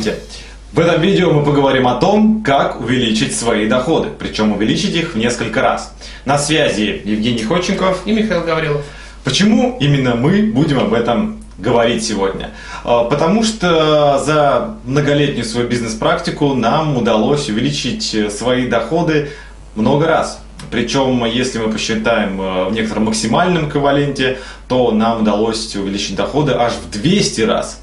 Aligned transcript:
Здравствуйте! 0.00 0.18
В 0.72 0.80
этом 0.80 1.02
видео 1.02 1.32
мы 1.32 1.44
поговорим 1.44 1.86
о 1.86 1.96
том, 1.96 2.42
как 2.42 2.80
увеличить 2.80 3.36
свои 3.36 3.68
доходы, 3.68 4.08
причем 4.18 4.52
увеличить 4.52 4.94
их 4.94 5.14
в 5.14 5.18
несколько 5.18 5.60
раз. 5.60 5.94
На 6.24 6.38
связи 6.38 7.02
Евгений 7.04 7.44
Ходченков 7.44 8.06
и 8.06 8.12
Михаил 8.12 8.44
Гаврилов. 8.44 8.82
Почему 9.24 9.76
именно 9.78 10.14
мы 10.14 10.44
будем 10.44 10.78
об 10.78 10.94
этом 10.94 11.44
говорить 11.58 12.02
сегодня? 12.02 12.50
А, 12.84 13.04
потому 13.04 13.42
что 13.42 14.22
за 14.24 14.76
многолетнюю 14.84 15.44
свою 15.44 15.68
бизнес-практику 15.68 16.54
нам 16.54 16.96
удалось 16.96 17.50
увеличить 17.50 18.32
свои 18.32 18.68
доходы 18.68 19.30
много 19.74 20.06
раз. 20.06 20.40
Причем, 20.70 21.24
если 21.26 21.58
мы 21.58 21.72
посчитаем 21.72 22.40
э, 22.40 22.64
в 22.68 22.72
некотором 22.72 23.06
максимальном 23.06 23.68
эквиваленте, 23.68 24.38
то 24.68 24.92
нам 24.92 25.22
удалось 25.22 25.74
увеличить 25.74 26.16
доходы 26.16 26.52
аж 26.52 26.74
в 26.74 26.90
200 26.90 27.40
раз. 27.42 27.79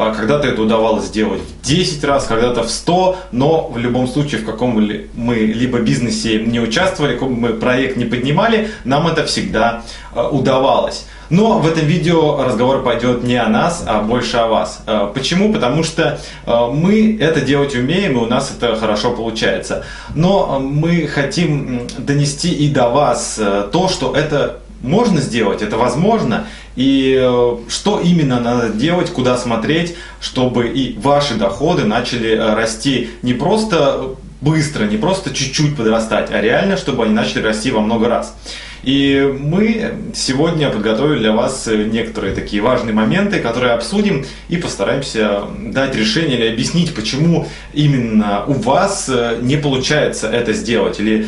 А 0.00 0.14
когда-то 0.14 0.48
это 0.48 0.62
удавалось 0.62 1.08
сделать 1.08 1.42
в 1.42 1.66
10 1.66 2.02
раз, 2.04 2.24
когда-то 2.24 2.62
в 2.62 2.70
100, 2.70 3.18
но 3.32 3.68
в 3.68 3.76
любом 3.76 4.08
случае, 4.08 4.40
в 4.40 4.46
каком 4.46 4.70
мы 5.14 5.34
либо 5.34 5.80
бизнесе 5.80 6.40
не 6.40 6.58
участвовали, 6.58 7.18
мы 7.18 7.50
проект 7.50 7.98
не 7.98 8.06
поднимали, 8.06 8.70
нам 8.84 9.06
это 9.08 9.26
всегда 9.26 9.82
э, 10.14 10.26
удавалось. 10.26 11.04
Но 11.28 11.58
в 11.58 11.68
этом 11.68 11.84
видео 11.84 12.42
разговор 12.42 12.82
пойдет 12.82 13.24
не 13.24 13.36
о 13.36 13.50
нас, 13.50 13.84
а 13.86 14.00
больше 14.00 14.38
о 14.38 14.46
вас. 14.46 14.82
Э, 14.86 15.10
почему? 15.12 15.52
Потому 15.52 15.84
что 15.84 16.18
э, 16.46 16.66
мы 16.72 17.18
это 17.20 17.42
делать 17.42 17.74
умеем, 17.74 18.12
и 18.12 18.20
у 18.20 18.26
нас 18.26 18.50
это 18.56 18.76
хорошо 18.76 19.10
получается. 19.10 19.84
Но 20.14 20.60
мы 20.60 21.08
хотим 21.08 21.86
донести 21.98 22.50
и 22.50 22.70
до 22.70 22.88
вас 22.88 23.38
то, 23.70 23.88
что 23.90 24.14
это 24.14 24.60
можно 24.82 25.20
сделать, 25.20 25.62
это 25.62 25.76
возможно, 25.76 26.46
и 26.76 27.18
э, 27.20 27.56
что 27.68 28.00
именно 28.00 28.40
надо 28.40 28.70
делать, 28.70 29.10
куда 29.10 29.36
смотреть, 29.36 29.96
чтобы 30.20 30.68
и 30.68 30.96
ваши 30.98 31.34
доходы 31.34 31.84
начали 31.84 32.30
э, 32.30 32.54
расти 32.54 33.10
не 33.22 33.34
просто 33.34 34.14
быстро, 34.40 34.84
не 34.84 34.96
просто 34.96 35.34
чуть-чуть 35.34 35.76
подрастать, 35.76 36.30
а 36.30 36.40
реально, 36.40 36.76
чтобы 36.76 37.04
они 37.04 37.12
начали 37.12 37.42
расти 37.42 37.70
во 37.70 37.80
много 37.80 38.08
раз. 38.08 38.36
И 38.82 39.36
мы 39.38 39.92
сегодня 40.14 40.70
подготовили 40.70 41.18
для 41.18 41.32
вас 41.32 41.66
некоторые 41.66 42.34
такие 42.34 42.62
важные 42.62 42.94
моменты, 42.94 43.40
которые 43.40 43.74
обсудим 43.74 44.24
и 44.48 44.56
постараемся 44.56 45.42
дать 45.58 45.94
решение 45.94 46.38
или 46.38 46.48
объяснить, 46.50 46.94
почему 46.94 47.46
именно 47.74 48.44
у 48.46 48.54
вас 48.54 49.10
э, 49.10 49.38
не 49.42 49.56
получается 49.56 50.28
это 50.28 50.54
сделать, 50.54 50.98
или 50.98 51.26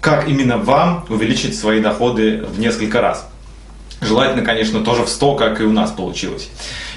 как 0.00 0.28
именно 0.28 0.56
вам 0.56 1.04
увеличить 1.08 1.58
свои 1.58 1.80
доходы 1.80 2.44
в 2.48 2.60
несколько 2.60 3.00
раз. 3.00 3.26
Желательно, 4.00 4.44
конечно, 4.44 4.80
тоже 4.80 5.04
в 5.04 5.08
100, 5.08 5.34
как 5.36 5.60
и 5.60 5.64
у 5.64 5.72
нас 5.72 5.90
получилось. 5.90 6.50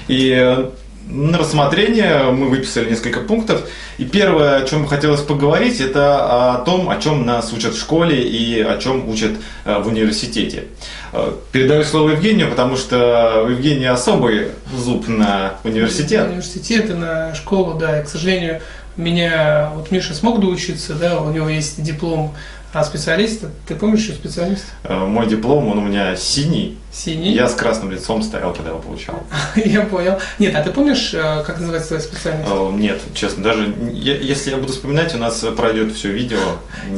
И 0.08 0.30
э, 0.36 0.70
на 1.06 1.38
рассмотрение 1.38 2.24
мы 2.30 2.48
выписали 2.48 2.90
несколько 2.90 3.20
пунктов. 3.20 3.62
И 3.98 4.04
первое, 4.04 4.56
о 4.56 4.66
чем 4.66 4.86
хотелось 4.86 5.20
поговорить, 5.20 5.80
это 5.80 6.54
о 6.54 6.58
том, 6.58 6.88
о 6.88 6.96
чем 7.00 7.26
нас 7.26 7.52
учат 7.52 7.74
в 7.74 7.80
школе 7.80 8.22
и 8.22 8.60
о 8.60 8.78
чем 8.78 9.08
учат 9.08 9.32
э, 9.64 9.78
в 9.78 9.88
университете. 9.88 10.64
Э, 11.12 11.32
передаю 11.52 11.84
слово 11.84 12.10
Евгению, 12.10 12.48
потому 12.48 12.76
что 12.76 13.44
у 13.46 13.50
Евгения 13.50 13.90
особый 13.90 14.48
зуб 14.76 15.08
на 15.08 15.54
университет. 15.64 16.28
Университет 16.28 16.90
и 16.90 16.94
на 16.94 17.34
школу, 17.34 17.78
да. 17.78 18.00
И, 18.00 18.04
к 18.04 18.08
сожалению, 18.08 18.60
меня, 18.96 19.70
вот 19.74 19.90
Миша 19.90 20.14
смог 20.14 20.40
доучиться, 20.40 20.94
да, 20.94 21.20
у 21.20 21.32
него 21.32 21.48
есть 21.48 21.82
диплом 21.82 22.34
а 22.72 22.84
специалист, 22.84 23.44
ты 23.66 23.74
помнишь, 23.74 24.04
что 24.04 24.12
специалист? 24.12 24.64
Мой 24.88 25.26
диплом, 25.26 25.68
он 25.68 25.78
у 25.78 25.82
меня 25.82 26.16
синий, 26.16 26.78
Синий? 26.92 27.32
Я 27.34 27.46
с 27.46 27.54
красным 27.54 27.92
лицом 27.92 28.20
стоял, 28.20 28.52
когда 28.52 28.70
его 28.70 28.80
получал. 28.80 29.22
Я 29.54 29.82
понял. 29.82 30.18
Нет, 30.40 30.56
а 30.56 30.62
ты 30.62 30.72
помнишь, 30.72 31.14
э, 31.14 31.44
как 31.46 31.60
называется 31.60 31.90
твоя 31.90 32.02
специальность? 32.02 32.50
Э, 32.52 32.70
нет, 32.72 33.00
честно, 33.14 33.44
даже 33.44 33.72
если 33.92 34.50
я 34.50 34.56
буду 34.56 34.72
вспоминать, 34.72 35.14
у 35.14 35.18
нас 35.18 35.44
пройдет 35.56 35.94
все 35.94 36.10
видео. 36.10 36.40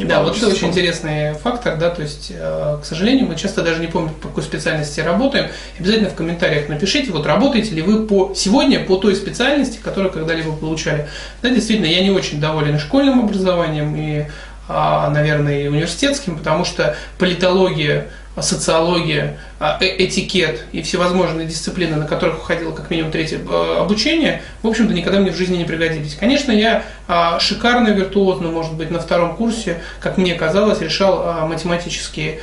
Да, 0.05 0.23
вот 0.23 0.39
это 0.39 0.49
очень 0.49 0.69
интересный 0.69 1.35
фактор, 1.35 1.77
да, 1.77 1.91
то 1.91 2.01
есть, 2.01 2.33
э, 2.35 2.79
к 2.81 2.87
сожалению, 2.87 3.27
мы 3.27 3.37
часто 3.37 3.61
даже 3.61 3.81
не 3.81 3.87
помним, 3.87 4.15
по 4.15 4.29
какой 4.29 4.43
специальности 4.45 5.01
работаем. 5.01 5.51
Обязательно 5.79 6.09
в 6.09 6.15
комментариях 6.15 6.71
напишите, 6.71 7.13
вот 7.13 7.27
работаете 7.27 7.75
ли 7.75 7.83
вы 7.83 8.07
по 8.07 8.33
сегодня 8.35 8.83
по 8.83 8.97
той 8.97 9.15
специальности, 9.15 9.79
которую 9.83 10.11
когда-либо 10.11 10.53
получали. 10.53 11.07
Да, 11.43 11.51
действительно, 11.51 11.87
я 11.87 12.03
не 12.03 12.11
очень 12.11 12.41
доволен 12.41 12.79
школьным 12.79 13.21
образованием 13.21 13.95
и 13.95 14.25
наверное, 14.69 15.65
и 15.65 15.69
университетским, 15.69 16.39
потому 16.39 16.65
что 16.65 16.97
политология 17.19 18.09
социология, 18.41 19.39
а, 19.61 19.77
э, 19.81 20.07
этикет 20.07 20.65
и 20.73 20.81
всевозможные 20.83 21.47
дисциплины, 21.47 21.97
на 21.97 22.07
которых 22.07 22.39
уходило 22.39 22.73
как 22.73 22.89
минимум 22.91 23.13
третье 23.13 23.39
э, 23.39 23.77
обучение, 23.79 24.43
в 24.63 24.69
общем-то, 24.69 24.95
никогда 24.95 25.21
мне 25.21 25.31
в 25.31 25.37
жизни 25.37 25.59
не 25.59 25.65
пригодились. 25.65 26.15
Конечно, 26.15 26.51
я 26.51 26.83
а, 27.09 27.39
шикарно, 27.39 27.89
виртуозно, 27.89 28.49
может 28.49 28.73
быть, 28.73 28.91
на 28.91 29.01
втором 29.01 29.37
курсе, 29.37 29.83
как 30.01 30.17
мне 30.17 30.35
казалось, 30.35 30.81
решал 30.81 31.23
а, 31.25 31.47
математические 31.47 32.41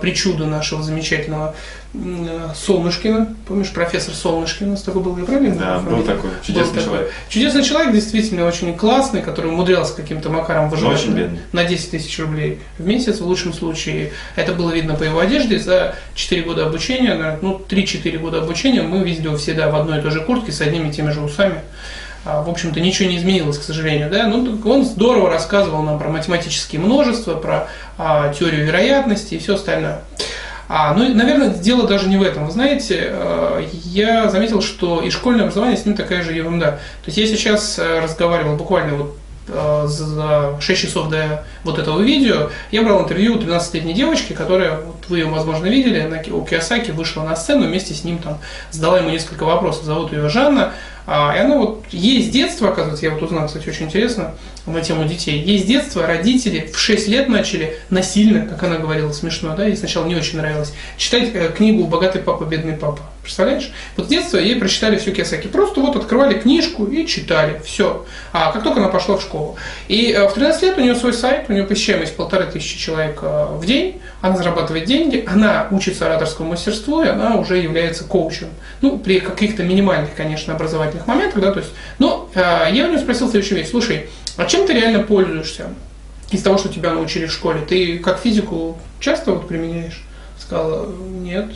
причуды 0.00 0.44
нашего 0.44 0.82
замечательного 0.82 1.54
Солнышкина, 2.54 3.34
помнишь, 3.46 3.70
профессор 3.70 4.14
Солнышкин 4.14 4.68
у 4.68 4.70
нас 4.70 4.82
такой 4.82 5.02
был, 5.02 5.16
я 5.18 5.24
правильно? 5.24 5.56
Да, 5.56 5.78
был 5.78 6.02
такой, 6.02 6.30
чудесный 6.44 6.74
был 6.74 6.84
человек. 6.84 7.06
Такой. 7.08 7.20
Чудесный 7.28 7.64
человек, 7.64 7.92
действительно 7.92 8.46
очень 8.46 8.76
классный, 8.76 9.22
который 9.22 9.50
умудрялся 9.50 9.94
каким-то 9.94 10.30
макаром 10.30 10.68
выживать 10.68 11.00
очень 11.00 11.14
бедный. 11.14 11.40
на 11.52 11.64
10 11.64 11.90
тысяч 11.90 12.18
рублей 12.18 12.60
в 12.78 12.86
месяц, 12.86 13.20
в 13.20 13.26
лучшем 13.26 13.52
случае. 13.52 14.12
Это 14.36 14.52
было 14.52 14.70
видно 14.70 14.94
по 14.94 15.02
его 15.02 15.18
одежде. 15.18 15.58
За 15.58 15.94
4 16.14 16.42
года 16.42 16.66
обучения, 16.66 17.38
ну, 17.42 17.60
3-4 17.68 18.18
года 18.18 18.38
обучения 18.42 18.82
мы 18.82 19.02
видели 19.04 19.26
его 19.26 19.36
всегда 19.36 19.70
в 19.70 19.76
одной 19.76 19.98
и 19.98 20.02
той 20.02 20.10
же 20.10 20.20
куртке 20.20 20.52
с 20.52 20.60
одними 20.60 20.88
и 20.88 20.92
теми 20.92 21.10
же 21.10 21.20
усами. 21.20 21.60
А, 22.26 22.42
в 22.42 22.50
общем-то, 22.50 22.80
ничего 22.80 23.08
не 23.08 23.18
изменилось, 23.18 23.56
к 23.56 23.62
сожалению. 23.62 24.10
Да? 24.10 24.26
Ну, 24.26 24.58
он 24.64 24.84
здорово 24.84 25.30
рассказывал 25.30 25.82
нам 25.82 25.98
про 25.98 26.08
математические 26.08 26.80
множества, 26.80 27.34
про 27.34 27.68
а, 27.98 28.32
теорию 28.34 28.66
вероятности 28.66 29.34
и 29.34 29.38
все 29.38 29.54
остальное. 29.54 30.00
А, 30.68 30.94
ну, 30.94 31.14
наверное, 31.14 31.50
дело 31.50 31.86
даже 31.86 32.08
не 32.08 32.16
в 32.16 32.22
этом. 32.22 32.46
Вы 32.46 32.52
знаете, 32.52 33.08
э, 33.08 33.68
я 33.84 34.28
заметил, 34.28 34.60
что 34.60 35.00
и 35.00 35.10
школьное 35.10 35.44
образование 35.44 35.76
с 35.76 35.86
ним 35.86 35.94
такая 35.94 36.22
же 36.22 36.32
ерунда. 36.32 36.72
То 36.72 37.06
есть 37.06 37.18
я 37.18 37.26
сейчас 37.26 37.78
э, 37.78 38.00
разговаривал 38.00 38.56
буквально 38.56 38.96
вот 38.96 39.16
э, 39.48 39.84
за 39.86 40.56
6 40.60 40.80
часов 40.80 41.08
до 41.08 41.44
вот 41.62 41.78
этого 41.78 42.00
видео 42.00 42.50
я 42.72 42.82
брал 42.82 43.04
интервью 43.04 43.34
у 43.34 43.38
13-летней 43.38 43.94
девочки, 43.94 44.32
которая, 44.32 44.80
вот 44.80 45.04
вы 45.08 45.18
ее, 45.18 45.26
возможно, 45.26 45.66
видели, 45.66 46.00
она 46.00 46.18
у 46.36 46.44
Киосаки 46.44 46.90
вышла 46.90 47.22
на 47.22 47.36
сцену, 47.36 47.66
вместе 47.66 47.94
с 47.94 48.02
ним 48.02 48.18
там 48.18 48.38
задала 48.72 48.98
ему 48.98 49.10
несколько 49.10 49.44
вопросов. 49.44 49.84
Зовут 49.84 50.12
ее 50.12 50.28
Жанна. 50.28 50.72
А, 51.06 51.34
и 51.36 51.38
она 51.38 51.56
вот, 51.56 51.84
ей 51.90 52.22
с 52.22 52.28
детства, 52.28 52.70
оказывается, 52.70 53.06
я 53.06 53.12
вот 53.12 53.22
узнал, 53.22 53.46
кстати, 53.46 53.68
очень 53.68 53.86
интересно 53.86 54.34
на 54.66 54.80
тему 54.80 55.04
детей, 55.04 55.40
ей 55.40 55.60
с 55.60 55.64
детства 55.64 56.06
родители 56.06 56.70
в 56.72 56.78
6 56.78 57.08
лет 57.08 57.28
начали 57.28 57.78
насильно, 57.90 58.46
как 58.46 58.62
она 58.64 58.76
говорила, 58.78 59.12
смешно, 59.12 59.54
да, 59.56 59.66
ей 59.66 59.76
сначала 59.76 60.06
не 60.06 60.16
очень 60.16 60.38
нравилось, 60.38 60.74
читать 60.96 61.30
э, 61.32 61.52
книгу 61.56 61.84
«Богатый 61.84 62.20
папа, 62.20 62.44
бедный 62.44 62.74
папа». 62.74 63.02
Представляешь? 63.26 63.72
Вот 63.96 64.06
с 64.06 64.08
детства 64.08 64.38
ей 64.38 64.54
прочитали 64.54 64.96
все 64.98 65.10
Киосаки. 65.10 65.48
Просто 65.48 65.80
вот 65.80 65.96
открывали 65.96 66.38
книжку 66.38 66.86
и 66.86 67.04
читали. 67.08 67.60
Все. 67.64 68.06
А 68.32 68.52
как 68.52 68.62
только 68.62 68.78
она 68.78 68.88
пошла 68.88 69.16
в 69.16 69.20
школу. 69.20 69.56
И 69.88 70.12
э, 70.12 70.28
в 70.28 70.32
13 70.32 70.62
лет 70.62 70.78
у 70.78 70.80
нее 70.80 70.94
свой 70.94 71.12
сайт, 71.12 71.46
у 71.48 71.52
нее 71.52 71.64
посещаемость 71.64 72.14
полторы 72.14 72.44
тысячи 72.44 72.78
человек 72.78 73.18
э, 73.22 73.46
в 73.50 73.66
день, 73.66 74.00
она 74.20 74.36
зарабатывает 74.36 74.84
деньги, 74.84 75.24
она 75.26 75.66
учится 75.72 76.06
ораторскому 76.06 76.50
мастерству, 76.50 77.02
и 77.02 77.08
она 77.08 77.34
уже 77.34 77.58
является 77.58 78.04
коучем. 78.04 78.46
Ну, 78.80 78.96
при 78.96 79.18
каких-то 79.18 79.64
минимальных, 79.64 80.14
конечно, 80.14 80.54
образовательных 80.54 80.95
моментах, 81.06 81.40
да, 81.40 81.52
то 81.52 81.60
есть, 81.60 81.72
но 81.98 82.28
э, 82.34 82.40
я 82.72 82.86
у 82.86 82.88
нее 82.88 82.98
спросил 82.98 83.28
следующую 83.28 83.58
вещь, 83.58 83.70
слушай, 83.70 84.08
а 84.36 84.44
чем 84.44 84.66
ты 84.66 84.72
реально 84.72 85.02
пользуешься 85.02 85.70
из 86.30 86.42
того, 86.42 86.58
что 86.58 86.68
тебя 86.68 86.92
научили 86.92 87.26
в 87.26 87.32
школе? 87.32 87.60
Ты 87.68 87.98
как 87.98 88.18
физику 88.18 88.78
часто 89.00 89.32
вот 89.32 89.48
применяешь? 89.48 90.04
Сказала, 90.38 90.92
нет. 90.92 91.50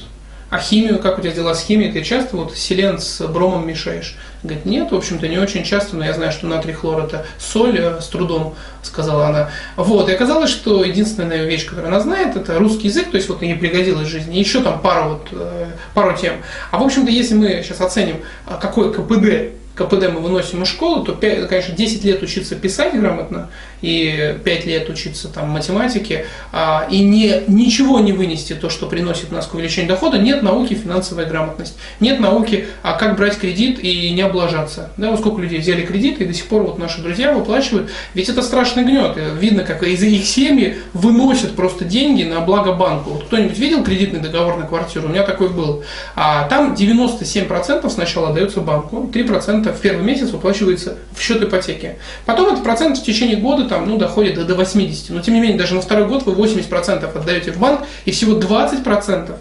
А 0.50 0.58
химию, 0.58 0.98
как 0.98 1.16
у 1.18 1.22
тебя 1.22 1.30
дела 1.32 1.54
с 1.54 1.62
химией? 1.62 1.92
Ты 1.92 2.02
часто 2.02 2.36
вот 2.36 2.56
селен 2.56 2.98
с 2.98 3.24
бромом 3.28 3.68
мешаешь? 3.68 4.16
Говорит, 4.42 4.64
нет, 4.64 4.90
в 4.90 4.96
общем-то, 4.96 5.28
не 5.28 5.38
очень 5.38 5.62
часто, 5.62 5.94
но 5.94 6.04
я 6.04 6.12
знаю, 6.12 6.32
что 6.32 6.48
натрий 6.48 6.74
хлор 6.74 7.04
это 7.04 7.24
соль 7.38 7.78
э, 7.78 8.00
с 8.00 8.08
трудом, 8.08 8.56
сказала 8.82 9.28
она. 9.28 9.50
Вот, 9.76 10.08
и 10.08 10.12
оказалось, 10.12 10.50
что 10.50 10.82
единственная 10.82 11.44
вещь, 11.44 11.66
которую 11.66 11.88
она 11.88 12.00
знает, 12.00 12.36
это 12.36 12.58
русский 12.58 12.88
язык, 12.88 13.12
то 13.12 13.16
есть 13.16 13.28
вот 13.28 13.42
ей 13.42 13.54
пригодилась 13.54 14.08
в 14.08 14.10
жизни, 14.10 14.38
еще 14.38 14.60
там 14.60 14.80
пару, 14.80 15.10
вот, 15.10 15.28
э, 15.30 15.66
пару 15.94 16.16
тем. 16.16 16.34
А 16.72 16.78
в 16.78 16.82
общем-то, 16.82 17.12
если 17.12 17.34
мы 17.34 17.62
сейчас 17.62 17.80
оценим, 17.80 18.16
а 18.46 18.56
какой 18.56 18.92
КПД 18.92 19.59
КПД 19.80 20.12
мы 20.12 20.20
выносим 20.20 20.62
из 20.62 20.68
школы, 20.68 21.04
то, 21.06 21.14
конечно, 21.14 21.74
10 21.74 22.04
лет 22.04 22.22
учиться 22.22 22.54
писать 22.54 22.94
грамотно 22.94 23.48
и 23.80 24.36
5 24.44 24.66
лет 24.66 24.88
учиться 24.90 25.28
там, 25.28 25.48
математике, 25.48 26.26
а, 26.52 26.86
и 26.90 27.02
не, 27.02 27.44
ничего 27.48 28.00
не 28.00 28.12
вынести 28.12 28.52
то, 28.52 28.68
что 28.68 28.86
приносит 28.86 29.32
нас 29.32 29.46
к 29.46 29.54
увеличению 29.54 29.88
дохода, 29.88 30.18
нет 30.18 30.42
науки 30.42 30.74
финансовая 30.74 31.24
грамотность, 31.24 31.78
нет 31.98 32.20
науки, 32.20 32.66
а 32.82 32.92
как 32.92 33.16
брать 33.16 33.38
кредит 33.38 33.82
и 33.82 34.10
не 34.10 34.20
облажаться. 34.20 34.90
Да, 34.98 35.10
вот 35.10 35.20
сколько 35.20 35.40
людей 35.40 35.60
взяли 35.60 35.82
кредит, 35.82 36.20
и 36.20 36.26
до 36.26 36.34
сих 36.34 36.46
пор 36.46 36.62
вот 36.62 36.78
наши 36.78 37.00
друзья 37.00 37.32
выплачивают, 37.32 37.90
ведь 38.12 38.28
это 38.28 38.42
страшный 38.42 38.84
гнет. 38.84 39.16
Видно, 39.38 39.64
как 39.64 39.82
из 39.82 40.02
их 40.02 40.26
семьи 40.26 40.76
выносят 40.92 41.56
просто 41.56 41.86
деньги 41.86 42.24
на 42.24 42.40
благо 42.40 42.72
банку. 42.72 43.10
Вот 43.10 43.24
кто-нибудь 43.24 43.58
видел 43.58 43.82
кредитный 43.82 44.20
договор 44.20 44.58
на 44.58 44.66
квартиру? 44.66 45.08
У 45.08 45.10
меня 45.10 45.22
такой 45.22 45.48
был. 45.48 45.84
А 46.16 46.46
там 46.48 46.74
97% 46.74 47.88
сначала 47.88 48.34
дается 48.34 48.60
банку, 48.60 49.10
3% 49.12 49.69
процента 49.70 49.72
в 49.72 49.80
первый 49.80 50.04
месяц 50.04 50.30
выплачивается 50.30 50.96
в 51.16 51.20
счет 51.20 51.42
ипотеки. 51.42 51.96
Потом 52.26 52.52
этот 52.52 52.64
процент 52.64 52.98
в 52.98 53.04
течение 53.04 53.36
года 53.36 53.68
там, 53.68 53.88
ну, 53.88 53.96
доходит 53.96 54.34
до, 54.34 54.44
до 54.44 54.54
80. 54.54 55.10
Но 55.10 55.20
тем 55.20 55.34
не 55.34 55.40
менее, 55.40 55.58
даже 55.58 55.74
на 55.74 55.80
второй 55.80 56.06
год 56.08 56.24
вы 56.24 56.32
80% 56.32 57.16
отдаете 57.16 57.52
в 57.52 57.58
банк 57.58 57.82
и 58.04 58.10
всего 58.10 58.38
20% 58.38 59.34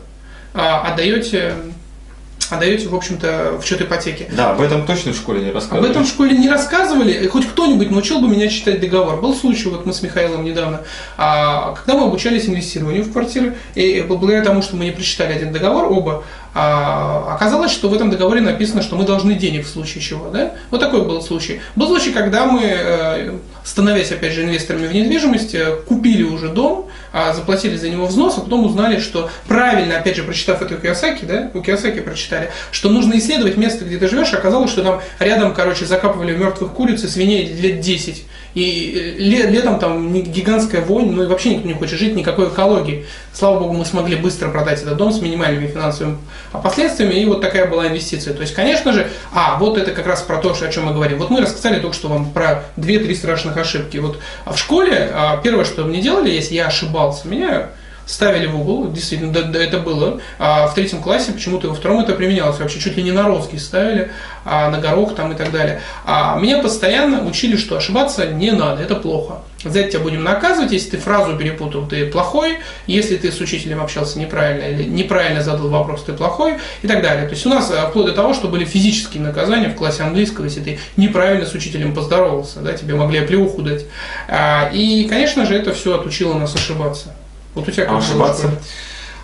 а, 2.50 2.56
отдаете, 2.56 2.88
в 2.88 2.96
общем-то, 2.96 3.60
в 3.62 3.66
счет 3.66 3.82
ипотеки. 3.82 4.28
Да, 4.32 4.52
об 4.52 4.62
этом 4.62 4.86
точно 4.86 5.14
в 5.14 5.16
школе 5.16 5.42
не 5.42 5.52
рассказывали. 5.52 5.86
Об 5.86 5.92
этом 5.92 6.06
в 6.06 6.08
школе 6.08 6.38
не 6.38 6.50
рассказывали. 6.50 7.28
Хоть 7.28 7.48
кто-нибудь 7.48 7.92
научил 7.92 8.20
бы 8.20 8.28
меня 8.28 8.48
читать 8.48 8.80
договор. 8.80 9.22
Был 9.22 9.36
случай, 9.36 9.70
вот 9.70 9.86
мы 9.86 9.94
с 9.94 10.02
Михаилом 10.02 10.44
недавно, 10.44 10.82
а, 11.18 11.74
когда 11.74 11.96
мы 11.96 12.08
обучались 12.08 12.48
инвестированию 12.48 13.04
в 13.04 13.12
квартиры, 13.12 13.56
и 13.76 14.04
благодаря 14.08 14.44
тому, 14.44 14.62
что 14.62 14.76
мы 14.76 14.86
не 14.86 14.92
прочитали 14.92 15.34
один 15.34 15.52
договор, 15.52 15.92
оба, 15.92 16.24
а, 16.54 17.34
оказалось, 17.36 17.72
что 17.72 17.90
в 17.90 17.94
этом 17.94 18.10
договоре 18.10 18.42
написано, 18.42 18.82
что 18.82 18.96
мы 18.96 19.06
должны 19.06 19.36
денег 19.36 19.66
в 19.66 19.70
случае 19.70 20.02
чего. 20.02 20.30
Да? 20.30 20.54
Вот 20.72 20.80
такой 20.80 21.04
был 21.04 21.22
случай. 21.22 21.62
Был 21.76 21.88
случай, 21.88 22.12
когда 22.12 22.46
мы, 22.46 22.62
э, 22.64 23.38
становясь, 23.64 24.12
опять 24.12 24.34
же, 24.34 24.44
инвесторами 24.44 24.88
в 24.88 24.94
недвижимость, 24.94 25.54
э, 25.54 25.76
купили 25.88 26.24
уже 26.24 26.50
дом, 26.50 26.89
заплатили 27.34 27.76
за 27.76 27.90
него 27.90 28.06
взнос, 28.06 28.38
а 28.38 28.42
потом 28.42 28.66
узнали, 28.66 29.00
что 29.00 29.30
правильно, 29.48 29.98
опять 29.98 30.16
же, 30.16 30.24
прочитав 30.24 30.62
это 30.62 30.76
у 30.76 30.78
Киосаки, 30.78 31.26
да, 31.26 31.52
у 31.54 31.62
Киосаки 31.62 32.00
прочитали, 32.02 32.52
что 32.72 32.90
нужно 32.90 33.18
исследовать 33.18 33.58
место, 33.58 33.86
где 33.86 33.98
ты 33.98 34.08
живешь, 34.08 34.34
оказалось, 34.34 34.72
что 34.72 34.84
там 34.84 35.02
рядом, 35.20 35.54
короче, 35.54 35.86
закапывали 35.86 36.36
мертвых 36.36 36.74
куриц 36.74 37.04
и 37.04 37.08
свиней 37.08 37.54
лет 37.54 37.80
10. 37.80 38.26
И 38.56 39.16
э, 39.20 39.48
летом 39.50 39.80
там 39.80 40.12
гигантская 40.14 40.82
вонь, 40.82 41.12
ну 41.12 41.24
и 41.24 41.28
вообще 41.28 41.56
никто 41.56 41.68
не 41.68 41.76
хочет 41.76 42.00
жить, 42.00 42.16
никакой 42.16 42.48
экологии. 42.48 43.06
Слава 43.32 43.60
богу, 43.60 43.74
мы 43.74 43.86
смогли 43.86 44.16
быстро 44.16 44.50
продать 44.50 44.82
этот 44.82 44.98
дом 44.98 45.12
с 45.12 45.22
минимальными 45.22 45.68
финансовыми 45.68 46.18
последствиями, 46.52 47.14
и 47.14 47.26
вот 47.26 47.42
такая 47.42 47.68
была 47.68 47.88
инвестиция. 47.88 48.34
То 48.34 48.42
есть, 48.42 48.56
конечно 48.56 48.92
же, 48.92 49.08
а, 49.34 49.58
вот 49.60 49.78
это 49.78 49.92
как 49.92 50.08
раз 50.08 50.22
про 50.24 50.38
то, 50.38 50.52
о 50.60 50.68
чем 50.70 50.86
мы 50.86 50.94
говорим. 50.94 51.20
Вот 51.20 51.30
мы 51.30 51.42
рассказали 51.42 51.80
только 51.80 51.96
что 51.96 52.08
вам 52.08 52.32
про 52.32 52.64
2-3 52.78 53.16
страшных 53.16 53.58
ошибки. 53.58 53.98
Вот 53.98 54.20
а 54.46 54.54
в 54.54 54.60
школе 54.60 55.12
а, 55.14 55.38
первое, 55.38 55.64
что 55.64 55.84
мне 55.84 56.02
делали, 56.02 56.32
если 56.32 56.56
я 56.56 56.68
ошибался, 56.68 56.99
меня 57.26 57.70
ставили 58.10 58.48
в 58.48 58.60
угол, 58.60 58.92
действительно, 58.92 59.32
да, 59.32 59.44
да, 59.44 59.60
это 59.60 59.80
было. 59.80 60.20
А 60.40 60.66
в 60.68 60.74
третьем 60.74 61.00
классе 61.00 61.32
почему-то 61.32 61.70
во 61.70 61.76
втором 61.76 62.00
это 62.00 62.14
применялось, 62.14 62.60
вообще 62.60 62.80
чуть 62.80 62.98
ли 62.98 63.04
не 63.04 63.12
на 63.12 63.28
розги 63.28 63.58
ставили, 63.58 64.12
а 64.44 64.72
на 64.72 64.80
горох 64.80 65.14
там 65.14 65.32
и 65.32 65.36
так 65.36 65.52
далее. 65.52 65.82
А 66.06 66.40
меня 66.40 66.60
постоянно 66.60 67.24
учили, 67.24 67.56
что 67.56 67.78
ошибаться 67.78 68.26
не 68.26 68.52
надо, 68.52 68.82
это 68.82 68.96
плохо. 68.96 69.42
За 69.64 69.82
это 69.82 69.92
тебя 69.92 70.00
будем 70.00 70.24
наказывать, 70.24 70.72
если 70.72 70.92
ты 70.92 70.98
фразу 70.98 71.38
перепутал, 71.38 71.86
ты 71.86 72.08
плохой, 72.08 72.60
если 72.88 73.16
ты 73.16 73.32
с 73.32 73.40
учителем 73.42 73.82
общался 73.82 74.18
неправильно 74.18 74.64
или 74.64 74.90
неправильно 74.90 75.44
задал 75.44 75.68
вопрос, 75.68 76.04
ты 76.04 76.14
плохой 76.14 76.56
и 76.82 76.88
так 76.88 77.04
далее. 77.04 77.28
То 77.28 77.34
есть 77.34 77.46
у 77.46 77.50
нас 77.50 77.70
э, 77.70 77.90
вплоть 77.90 78.08
до 78.08 78.14
того, 78.14 78.34
что 78.34 78.48
были 78.48 78.66
физические 78.66 79.22
наказания 79.22 79.68
в 79.68 79.76
классе 79.76 80.02
английского, 80.02 80.46
если 80.46 80.62
ты 80.62 80.80
неправильно 80.98 81.46
с 81.46 81.54
учителем 81.54 81.94
поздоровался, 81.94 82.62
да, 82.62 82.74
тебе 82.74 82.96
могли 82.96 83.20
оплеуху 83.20 83.62
дать. 83.62 83.86
А, 84.30 84.72
и, 84.74 85.08
конечно 85.08 85.46
же, 85.46 85.56
это 85.56 85.74
все 85.74 86.00
отучило 86.00 86.34
нас 86.34 86.56
ошибаться. 86.56 87.14
Вот 87.56 87.68
у 87.68 87.72
тебя 87.72 87.88
а 87.90 87.98
ошибаться? 87.98 88.52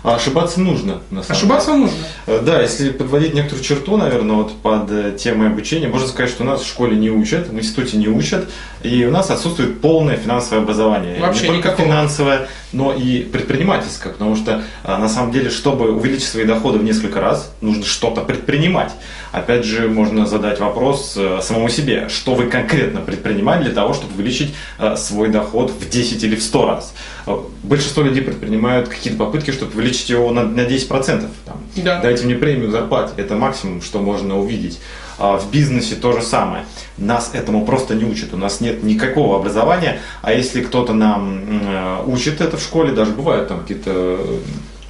А 0.06 0.14
ошибаться 0.14 0.60
нужно. 0.60 1.00
На 1.10 1.24
самом 1.24 1.36
ошибаться 1.36 1.72
деле. 1.72 1.82
нужно. 1.82 1.98
Э, 2.26 2.40
да, 2.40 2.62
если 2.62 2.90
подводить 2.90 3.34
некоторую 3.34 3.64
черту, 3.64 3.96
наверное, 3.96 4.36
вот 4.36 4.52
под 4.62 4.88
э, 4.92 5.16
темой 5.18 5.48
обучения, 5.48 5.88
можно 5.88 6.06
сказать, 6.06 6.30
что 6.30 6.44
у 6.44 6.46
нас 6.46 6.62
в 6.62 6.68
школе 6.68 6.96
не 6.96 7.10
учат, 7.10 7.48
в 7.48 7.58
институте 7.58 7.96
не 7.96 8.06
учат, 8.06 8.48
и 8.84 9.04
у 9.04 9.10
нас 9.10 9.30
отсутствует 9.30 9.80
полное 9.80 10.16
финансовое 10.16 10.62
образование. 10.62 11.18
Вообще 11.18 11.42
не 11.42 11.48
только 11.48 11.68
никакого. 11.70 11.88
финансовое, 11.88 12.48
но 12.72 12.92
и 12.92 13.22
предпринимательское, 13.22 14.12
потому 14.12 14.36
что 14.36 14.62
а, 14.84 14.98
на 14.98 15.08
самом 15.08 15.32
деле, 15.32 15.50
чтобы 15.50 15.90
увеличить 15.90 16.28
свои 16.28 16.44
доходы 16.44 16.78
в 16.78 16.84
несколько 16.84 17.20
раз, 17.20 17.52
нужно 17.60 17.84
что-то 17.84 18.20
предпринимать. 18.20 18.92
Опять 19.32 19.64
же, 19.64 19.88
можно 19.88 20.26
задать 20.26 20.60
вопрос 20.60 21.14
э, 21.16 21.40
самому 21.42 21.68
себе, 21.68 22.08
что 22.08 22.34
вы 22.34 22.46
конкретно 22.46 23.00
предпринимаете 23.00 23.66
для 23.66 23.74
того, 23.74 23.92
чтобы 23.92 24.14
увеличить 24.14 24.54
э, 24.78 24.96
свой 24.96 25.30
доход 25.30 25.72
в 25.72 25.90
10 25.90 26.22
или 26.22 26.36
в 26.36 26.42
100 26.42 26.66
раз. 26.66 26.94
Э, 27.26 27.38
большинство 27.62 28.02
людей 28.02 28.22
предпринимают 28.22 28.88
какие-то 28.88 29.18
попытки, 29.18 29.50
чтобы 29.50 29.72
увеличить 29.74 30.08
его 30.08 30.30
на, 30.30 30.44
на 30.44 30.60
10%. 30.60 31.28
Там, 31.44 31.60
да. 31.76 32.00
Дайте 32.00 32.24
мне 32.24 32.34
премию 32.34 32.70
зарплате, 32.70 33.12
это 33.16 33.34
максимум, 33.34 33.82
что 33.82 33.98
можно 33.98 34.38
увидеть. 34.38 34.78
А 35.18 35.38
в 35.38 35.50
бизнесе 35.50 35.94
то 35.96 36.12
же 36.12 36.22
самое. 36.22 36.64
Нас 36.98 37.30
этому 37.32 37.64
просто 37.64 37.94
не 37.94 38.04
учат, 38.04 38.34
у 38.34 38.36
нас 38.36 38.60
нет 38.60 38.82
никакого 38.82 39.36
образования, 39.36 40.00
а 40.22 40.32
если 40.32 40.60
кто-то 40.60 40.92
нам 40.92 42.04
учит 42.06 42.40
это 42.42 42.58
в 42.58 42.62
школе, 42.62 42.92
даже 42.92 43.12
бывают 43.12 43.48
там 43.48 43.60
какие-то 43.60 44.18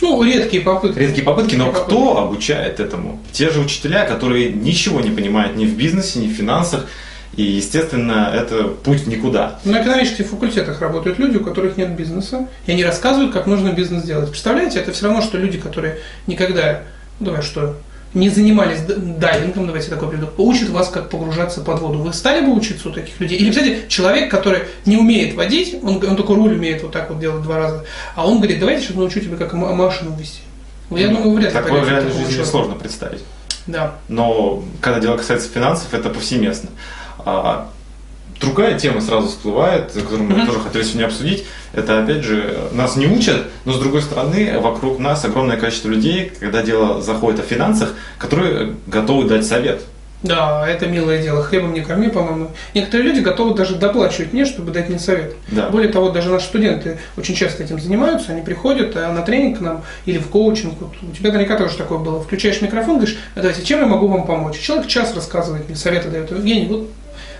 ну, 0.00 0.22
редкие 0.22 0.62
попытки. 0.62 0.98
Редкие 0.98 1.24
попытки, 1.24 1.54
но 1.54 1.66
редкие 1.66 1.84
кто 1.84 2.00
попытки. 2.00 2.24
обучает 2.24 2.80
этому? 2.80 3.20
Те 3.32 3.50
же 3.50 3.60
учителя, 3.60 4.04
которые 4.04 4.52
ничего 4.52 5.00
не 5.00 5.10
понимают 5.10 5.56
ни 5.56 5.64
в 5.64 5.74
бизнесе, 5.74 6.18
ни 6.18 6.28
в 6.28 6.32
финансах, 6.32 6.86
и, 7.36 7.42
естественно, 7.42 8.32
это 8.34 8.64
путь 8.64 9.02
в 9.02 9.08
никуда. 9.08 9.58
На 9.64 9.82
экономических 9.82 10.26
факультетах 10.26 10.80
работают 10.80 11.18
люди, 11.18 11.36
у 11.36 11.44
которых 11.44 11.76
нет 11.76 11.90
бизнеса, 11.90 12.48
и 12.66 12.72
они 12.72 12.84
рассказывают, 12.84 13.32
как 13.32 13.46
нужно 13.46 13.70
бизнес 13.72 14.04
делать. 14.04 14.30
Представляете, 14.30 14.78
это 14.78 14.92
все 14.92 15.06
равно, 15.06 15.20
что 15.20 15.36
люди, 15.36 15.58
которые 15.58 15.98
никогда, 16.26 16.82
ну, 17.20 17.26
давай 17.26 17.42
что, 17.42 17.76
не 18.14 18.30
занимались 18.30 18.80
дайвингом, 18.80 19.66
давайте 19.66 19.90
такой 19.90 20.08
приведу, 20.08 20.28
учат 20.38 20.70
вас, 20.70 20.88
как 20.88 21.10
погружаться 21.10 21.60
под 21.60 21.80
воду. 21.80 21.98
Вы 21.98 22.14
стали 22.14 22.44
бы 22.44 22.54
учиться 22.54 22.88
у 22.88 22.92
таких 22.92 23.20
людей? 23.20 23.36
Или, 23.38 23.50
кстати, 23.50 23.82
человек, 23.88 24.30
который 24.30 24.60
не 24.86 24.96
умеет 24.96 25.34
водить, 25.34 25.76
он, 25.82 26.02
он 26.02 26.16
только 26.16 26.34
руль 26.34 26.54
умеет 26.54 26.82
вот 26.82 26.92
так 26.92 27.10
вот 27.10 27.20
делать 27.20 27.42
два 27.42 27.58
раза, 27.58 27.84
а 28.14 28.26
он 28.26 28.38
говорит, 28.38 28.58
давайте 28.58 28.84
сейчас 28.84 28.96
научу 28.96 29.20
тебя, 29.20 29.36
как 29.36 29.52
машину 29.52 30.16
вести. 30.18 30.40
Ну, 30.88 30.96
я 30.96 31.08
думаю, 31.08 31.34
вряд 31.34 31.52
ли 31.52 31.60
Такое 31.60 31.82
в 31.82 31.88
реальной 31.88 32.12
жизни 32.12 32.42
сложно 32.44 32.76
представить. 32.76 33.20
Да. 33.66 33.96
Но 34.08 34.64
когда 34.80 35.00
дело 35.00 35.16
касается 35.16 35.50
финансов, 35.50 35.92
это 35.92 36.08
повсеместно. 36.08 36.70
А, 37.24 37.68
другая 38.40 38.78
тема 38.78 39.00
сразу 39.00 39.28
всплывает, 39.28 39.92
которую 39.92 40.24
мы 40.24 40.46
тоже 40.46 40.60
хотели 40.60 40.82
сегодня 40.82 41.06
обсудить. 41.06 41.44
Это, 41.72 42.02
опять 42.02 42.22
же, 42.22 42.68
нас 42.72 42.96
не 42.96 43.06
учат, 43.06 43.44
но 43.64 43.72
с 43.72 43.78
другой 43.78 44.02
стороны, 44.02 44.58
вокруг 44.58 44.98
нас 44.98 45.24
огромное 45.24 45.56
количество 45.56 45.88
людей, 45.88 46.32
когда 46.40 46.62
дело 46.62 47.02
заходит 47.02 47.40
о 47.40 47.42
финансах, 47.42 47.94
которые 48.18 48.74
готовы 48.86 49.28
дать 49.28 49.44
совет. 49.44 49.82
Да, 50.22 50.66
это 50.66 50.86
милое 50.86 51.22
дело. 51.22 51.42
Хлебом 51.42 51.74
не 51.74 51.82
корми, 51.82 52.08
по-моему. 52.08 52.50
Некоторые 52.74 53.10
люди 53.10 53.20
готовы 53.20 53.54
даже 53.54 53.76
доплачивать 53.76 54.32
мне, 54.32 54.44
чтобы 54.44 54.72
дать 54.72 54.88
мне 54.88 54.98
совет. 54.98 55.34
Да. 55.48 55.68
Более 55.68 55.90
того, 55.90 56.10
даже 56.10 56.30
наши 56.30 56.46
студенты 56.46 56.98
очень 57.16 57.34
часто 57.34 57.62
этим 57.62 57.78
занимаются. 57.78 58.32
Они 58.32 58.40
приходят 58.40 58.96
а 58.96 59.12
на 59.12 59.22
тренинг 59.22 59.58
к 59.58 59.60
нам 59.60 59.84
или 60.06 60.18
в 60.18 60.28
коучинг. 60.28 60.74
У 60.80 61.14
тебя 61.14 61.30
наверняка 61.30 61.56
тоже 61.56 61.76
такое 61.76 61.98
было. 61.98 62.22
Включаешь 62.22 62.62
микрофон, 62.62 62.96
говоришь, 62.96 63.18
«А 63.34 63.40
давайте, 63.40 63.62
чем 63.62 63.80
я 63.80 63.86
могу 63.86 64.08
вам 64.08 64.26
помочь? 64.26 64.58
Человек 64.58 64.86
час 64.86 65.14
рассказывает 65.14 65.68
мне, 65.68 65.76
советы 65.76 66.08
дает. 66.08 66.30
Евгений, 66.30 66.66
вот 66.66 66.88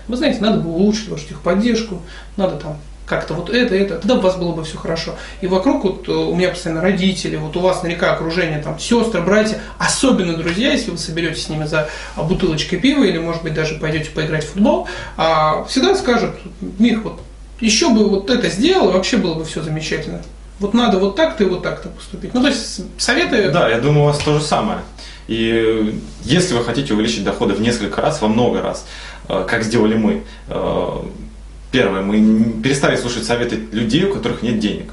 вы 0.07 0.17
знаете, 0.17 0.39
надо 0.41 0.59
было 0.59 0.73
улучшить 0.73 1.09
вашу 1.09 1.27
техподдержку, 1.27 2.01
надо 2.35 2.57
там 2.57 2.77
как-то 3.07 3.33
вот 3.33 3.49
это, 3.49 3.73
это, 3.73 3.97
тогда 3.97 4.15
у 4.15 4.19
вас 4.19 4.35
было 4.35 4.51
бы 4.51 4.63
все 4.65 4.77
хорошо. 4.77 5.15
И 5.39 5.47
вокруг 5.47 5.83
вот 5.85 6.09
э, 6.09 6.11
у 6.11 6.35
меня 6.35 6.49
постоянно 6.49 6.81
родители, 6.81 7.37
вот 7.37 7.55
у 7.55 7.61
вас 7.61 7.81
наверняка 7.81 8.13
окружение, 8.13 8.61
там, 8.61 8.77
сестры, 8.77 9.21
братья, 9.21 9.59
особенно 9.77 10.35
друзья, 10.35 10.73
если 10.73 10.91
вы 10.91 10.97
соберетесь 10.97 11.45
с 11.45 11.49
ними 11.49 11.65
за 11.65 11.89
бутылочкой 12.17 12.79
пива 12.79 13.05
или, 13.05 13.17
может 13.17 13.43
быть, 13.43 13.53
даже 13.53 13.75
пойдете 13.75 14.11
поиграть 14.11 14.43
в 14.43 14.49
футбол, 14.51 14.89
а, 15.15 15.63
всегда 15.63 15.95
скажут, 15.95 16.31
Мих, 16.79 17.03
вот 17.03 17.21
еще 17.61 17.89
бы 17.89 18.07
вот 18.09 18.29
это 18.29 18.49
сделал, 18.49 18.91
вообще 18.91 19.17
было 19.17 19.35
бы 19.35 19.45
все 19.45 19.63
замечательно. 19.63 20.21
Вот 20.59 20.73
надо 20.73 20.97
вот 20.97 21.15
так-то 21.15 21.43
и 21.43 21.47
вот 21.47 21.63
так-то 21.63 21.89
поступить. 21.89 22.33
Ну, 22.33 22.41
то 22.41 22.47
есть 22.47 22.81
советы... 22.97 23.51
Да, 23.51 23.69
я 23.69 23.79
думаю, 23.79 24.03
у 24.03 24.05
вас 24.05 24.17
то 24.17 24.37
же 24.37 24.43
самое. 24.43 24.79
И 25.27 25.99
если 26.23 26.55
вы 26.55 26.63
хотите 26.63 26.93
увеличить 26.93 27.23
доходы 27.23 27.53
в 27.53 27.61
несколько 27.61 28.01
раз, 28.01 28.21
во 28.21 28.27
много 28.27 28.61
раз, 28.61 28.85
э, 29.16 29.16
как 29.27 29.63
сделали 29.63 29.95
мы, 29.95 30.23
э, 30.47 30.87
первое, 31.71 32.01
мы 32.01 32.61
перестали 32.61 32.95
слушать 32.95 33.25
советы 33.25 33.59
людей, 33.71 34.05
у 34.05 34.13
которых 34.13 34.41
нет 34.41 34.59
денег. 34.59 34.91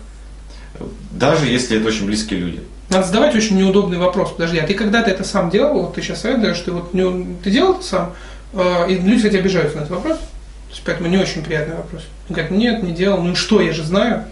Даже 1.12 1.46
если 1.46 1.78
это 1.78 1.88
очень 1.88 2.06
близкие 2.06 2.40
люди. 2.40 2.60
Надо 2.90 3.06
задавать 3.06 3.34
очень 3.34 3.56
неудобный 3.56 3.98
вопрос. 3.98 4.32
Подожди, 4.32 4.58
а 4.58 4.66
ты 4.66 4.74
когда-то 4.74 5.10
это 5.10 5.24
сам 5.24 5.50
делал? 5.50 5.82
Вот 5.82 5.94
ты 5.94 6.02
сейчас 6.02 6.20
совет 6.20 6.42
даешь, 6.42 6.58
ты 6.58 6.72
вот 6.72 6.92
не, 6.92 7.36
ты 7.42 7.50
делал 7.50 7.74
это 7.74 7.84
сам? 7.84 8.12
Э, 8.52 8.86
и 8.88 8.96
люди, 8.96 9.16
кстати, 9.16 9.36
обижаются 9.36 9.76
на 9.76 9.82
этот 9.82 9.92
вопрос. 9.96 10.18
То 10.18 10.70
есть, 10.70 10.82
поэтому 10.84 11.08
не 11.08 11.18
очень 11.18 11.42
приятный 11.42 11.76
вопрос. 11.76 12.02
Он 12.28 12.34
говорит, 12.34 12.50
нет, 12.50 12.82
не 12.82 12.92
делал. 12.92 13.22
Ну 13.22 13.32
и 13.32 13.34
что, 13.34 13.60
я 13.60 13.72
же 13.72 13.84
знаю. 13.84 14.24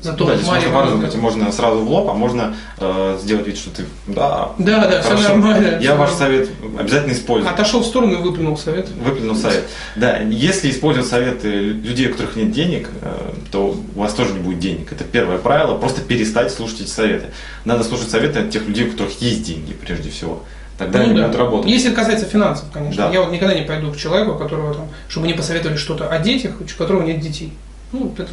Зато 0.00 0.26
да, 0.26 0.36
здесь 0.36 0.46
можно 0.46 1.08
по 1.08 1.16
можно 1.16 1.52
сразу 1.52 1.80
в 1.80 1.90
лоб, 1.90 2.10
а 2.10 2.12
можно 2.12 2.54
э, 2.78 3.18
сделать 3.22 3.46
вид, 3.46 3.56
что 3.56 3.70
ты, 3.70 3.84
да, 4.06 4.50
да, 4.58 4.86
да, 4.86 5.02
хорошо. 5.02 5.22
все 5.22 5.28
нормально. 5.28 5.78
Я 5.80 5.94
ваш 5.94 6.10
совет 6.10 6.50
обязательно 6.78 7.12
использую. 7.12 7.50
Отошел 7.50 7.80
в 7.80 7.86
сторону 7.86 8.12
и 8.12 8.16
выплюнул 8.16 8.58
совет. 8.58 8.88
Выплюнул 8.90 9.34
совет. 9.34 9.64
Да, 9.96 10.18
если 10.18 10.70
использовать 10.70 11.08
советы 11.08 11.48
людей, 11.48 12.08
у 12.08 12.12
которых 12.12 12.36
нет 12.36 12.52
денег, 12.52 12.90
э, 13.00 13.32
то 13.50 13.74
у 13.94 13.98
вас 13.98 14.12
тоже 14.12 14.34
не 14.34 14.40
будет 14.40 14.58
денег. 14.58 14.92
Это 14.92 15.04
первое 15.04 15.38
правило, 15.38 15.78
просто 15.78 16.02
перестать 16.02 16.52
слушать 16.52 16.82
эти 16.82 16.90
советы. 16.90 17.26
Надо 17.64 17.82
слушать 17.82 18.10
советы 18.10 18.40
от 18.40 18.50
тех 18.50 18.66
людей, 18.66 18.88
у 18.88 18.90
которых 18.90 19.20
есть 19.22 19.42
деньги, 19.42 19.72
прежде 19.72 20.10
всего. 20.10 20.42
Тогда 20.76 20.98
ну, 20.98 21.04
они 21.04 21.14
да. 21.14 21.22
будут 21.22 21.36
работать. 21.38 21.70
Если 21.70 21.94
касается 21.94 22.26
финансов, 22.26 22.66
конечно. 22.72 23.06
Да. 23.06 23.12
Я 23.12 23.22
вот 23.22 23.32
никогда 23.32 23.54
не 23.54 23.62
пойду 23.62 23.92
к 23.92 23.96
человеку, 23.96 24.36
которого 24.36 24.74
там, 24.74 24.88
чтобы 25.08 25.26
мне 25.26 25.34
посоветовали 25.34 25.76
что-то 25.76 26.08
о 26.08 26.18
детях, 26.18 26.56
у 26.60 26.78
которого 26.78 27.02
нет 27.02 27.20
детей. 27.20 27.52
Ну, 27.92 28.12
это 28.18 28.28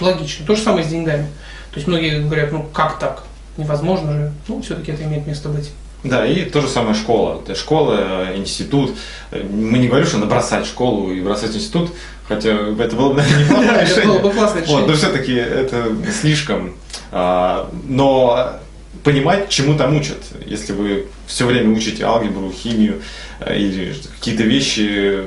Логично. 0.00 0.46
То 0.46 0.54
же 0.54 0.62
самое 0.62 0.84
с 0.84 0.88
деньгами. 0.88 1.26
То 1.70 1.76
есть 1.76 1.86
многие 1.86 2.20
говорят, 2.20 2.52
ну 2.52 2.62
как 2.72 2.98
так? 2.98 3.24
Невозможно 3.56 4.12
же. 4.12 4.32
Ну, 4.48 4.62
все-таки 4.62 4.92
это 4.92 5.04
имеет 5.04 5.26
место 5.26 5.48
быть. 5.48 5.70
Да, 6.04 6.26
и 6.26 6.44
то 6.44 6.60
же 6.60 6.68
самое 6.68 6.94
школа. 6.94 7.42
Школа, 7.54 8.28
институт. 8.36 8.94
Мы 9.32 9.78
не 9.78 9.88
говорим, 9.88 10.06
что 10.06 10.18
надо 10.18 10.28
бросать 10.28 10.66
школу 10.66 11.10
и 11.12 11.20
бросать 11.20 11.56
институт, 11.56 11.92
хотя 12.28 12.50
это 12.50 12.94
было 12.94 13.14
бы, 13.14 13.16
наверное, 13.16 13.44
неплохое 13.44 13.80
решение. 13.80 14.02
Это 14.02 14.08
было 14.08 14.18
бы 14.18 14.30
классное 14.30 14.62
решение. 14.62 14.80
Вот, 14.80 14.90
но 14.90 14.96
все-таки 14.96 15.32
это 15.32 15.96
слишком. 16.20 16.74
А, 17.10 17.70
но 17.88 18.60
понимать, 19.02 19.48
чему 19.48 19.76
там 19.76 19.96
учат. 19.96 20.18
Если 20.44 20.72
вы 20.72 21.06
все 21.26 21.46
время 21.46 21.74
учите 21.74 22.04
алгебру, 22.04 22.52
химию 22.52 23.00
э, 23.40 23.58
или 23.58 23.94
какие-то 24.18 24.42
вещи, 24.42 25.20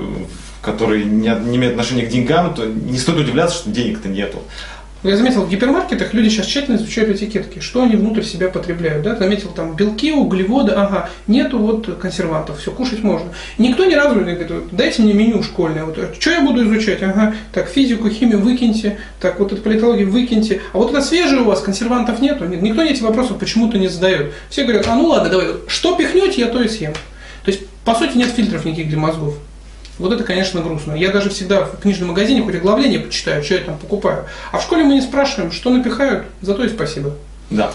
которые 0.68 1.06
не, 1.06 1.30
не 1.46 1.56
имеют 1.56 1.74
отношения 1.74 2.06
к 2.06 2.10
деньгам, 2.10 2.54
то 2.54 2.66
не 2.66 2.98
стоит 2.98 3.20
удивляться, 3.20 3.58
что 3.58 3.70
денег-то 3.70 4.10
нету. 4.10 4.40
Я 5.04 5.16
заметил, 5.16 5.44
в 5.44 5.50
гипермаркетах 5.50 6.14
люди 6.14 6.28
сейчас 6.28 6.48
тщательно 6.48 6.76
изучают 6.76 7.12
этикетки, 7.12 7.60
что 7.60 7.84
они 7.84 7.96
внутрь 7.96 8.24
себя 8.24 8.50
потребляют. 8.50 9.04
Да? 9.04 9.16
Заметил, 9.16 9.50
там 9.50 9.76
белки, 9.76 10.12
углеводы, 10.12 10.74
ага, 10.74 11.10
нету 11.28 11.60
вот 11.60 11.98
консервантов, 12.02 12.60
все, 12.60 12.72
кушать 12.72 13.04
можно. 13.04 13.30
Никто 13.58 13.86
ни 13.86 13.94
разу 13.94 14.16
не 14.16 14.34
говорит, 14.34 14.52
дайте 14.72 15.04
мне 15.04 15.14
меню 15.14 15.44
школьное, 15.44 15.86
вот, 15.86 15.98
что 16.20 16.32
я 16.32 16.42
буду 16.42 16.66
изучать, 16.66 17.02
ага, 17.04 17.36
так, 17.54 17.70
физику, 17.70 18.10
химию 18.10 18.40
выкиньте, 18.40 18.98
так, 19.22 19.40
вот 19.40 19.54
эту 19.54 19.62
политологию 19.62 20.10
выкиньте, 20.10 20.62
а 20.74 20.80
вот 20.80 20.90
это 20.90 21.02
свежее 21.02 21.42
у 21.42 21.46
вас, 21.46 21.62
консервантов 21.62 22.20
нету. 22.20 22.46
Никто 22.46 22.82
эти 22.82 23.02
вопросы 23.04 23.36
почему-то 23.36 23.78
не 23.78 23.88
задает. 23.88 24.34
Все 24.50 24.64
говорят, 24.64 24.88
а 24.88 24.96
ну 24.96 25.06
ладно, 25.06 25.30
давай, 25.30 25.48
что 25.68 25.96
пихнете, 25.96 26.42
я 26.42 26.48
то 26.48 26.62
и 26.62 26.68
съем. 26.68 26.94
То 27.46 27.52
есть, 27.52 27.66
по 27.86 27.96
сути, 27.96 28.18
нет 28.18 28.32
фильтров 28.32 28.66
никаких 28.66 28.90
для 28.90 28.98
мозгов. 28.98 29.36
Вот 30.00 30.14
это, 30.14 30.24
конечно, 30.24 30.62
грустно. 30.62 30.94
Я 30.94 31.12
даже 31.12 31.30
всегда 31.30 31.66
в 31.66 31.80
книжном 31.80 32.10
магазине 32.10 32.44
хоть 32.44 32.56
оглавление 32.56 33.00
почитаю, 33.00 33.44
что 33.44 33.56
я 33.56 33.62
там 33.62 33.78
покупаю. 33.78 34.26
А 34.52 34.60
в 34.60 34.62
школе 34.62 34.84
мы 34.84 34.94
не 34.94 35.02
спрашиваем, 35.02 35.52
что 35.52 35.70
напихают, 35.70 36.26
зато 36.42 36.64
и 36.64 36.70
спасибо. 36.70 37.16
Да. 37.50 37.72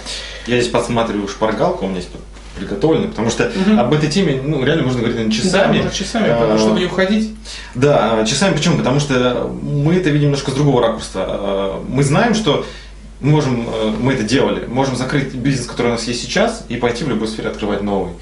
Я 0.47 0.61
здесь 0.61 0.71
подсматриваю 0.71 1.29
шпаргалку, 1.29 1.87
у 1.87 1.89
меня 1.89 1.99
есть 1.99 2.11
приготовлена, 2.57 3.09
потому 3.09 3.31
что 3.31 3.47
угу. 3.47 3.79
об 3.79 3.93
этой 3.95 4.11
теме 4.11 4.41
ну, 4.43 4.63
реально 4.63 4.85
можно 4.85 5.01
говорить 5.01 5.17
наверное, 5.17 5.37
часами. 5.37 5.79
Да, 5.79 5.83
можно 5.83 5.91
часами, 5.91 6.27
а, 6.29 6.59
чтобы 6.59 6.79
не 6.79 6.87
уходить. 6.87 7.35
Да, 7.75 8.25
часами 8.27 8.55
почему? 8.55 8.77
Потому 8.77 9.01
что 9.01 9.51
мы 9.63 9.95
это 9.95 10.11
видим 10.11 10.27
немножко 10.27 10.51
с 10.51 10.55
другого 10.55 10.83
ракурса. 10.83 11.25
А, 11.27 11.85
мы 11.89 12.03
знаем, 12.03 12.35
что 12.35 12.67
мы 13.21 13.31
можем, 13.31 13.69
э, 13.69 13.95
мы 14.01 14.13
это 14.15 14.25
делали, 14.25 14.67
можем 14.67 14.97
закрыть 14.97 15.33
бизнес, 15.33 15.67
который 15.67 15.89
у 15.89 15.91
нас 15.93 16.05
есть 16.05 16.21
сейчас, 16.21 16.65
и 16.69 16.77
пойти 16.77 17.05
в 17.05 17.09
любой 17.09 17.29
сфере 17.29 17.49
открывать 17.49 17.81
новый. 17.81 18.13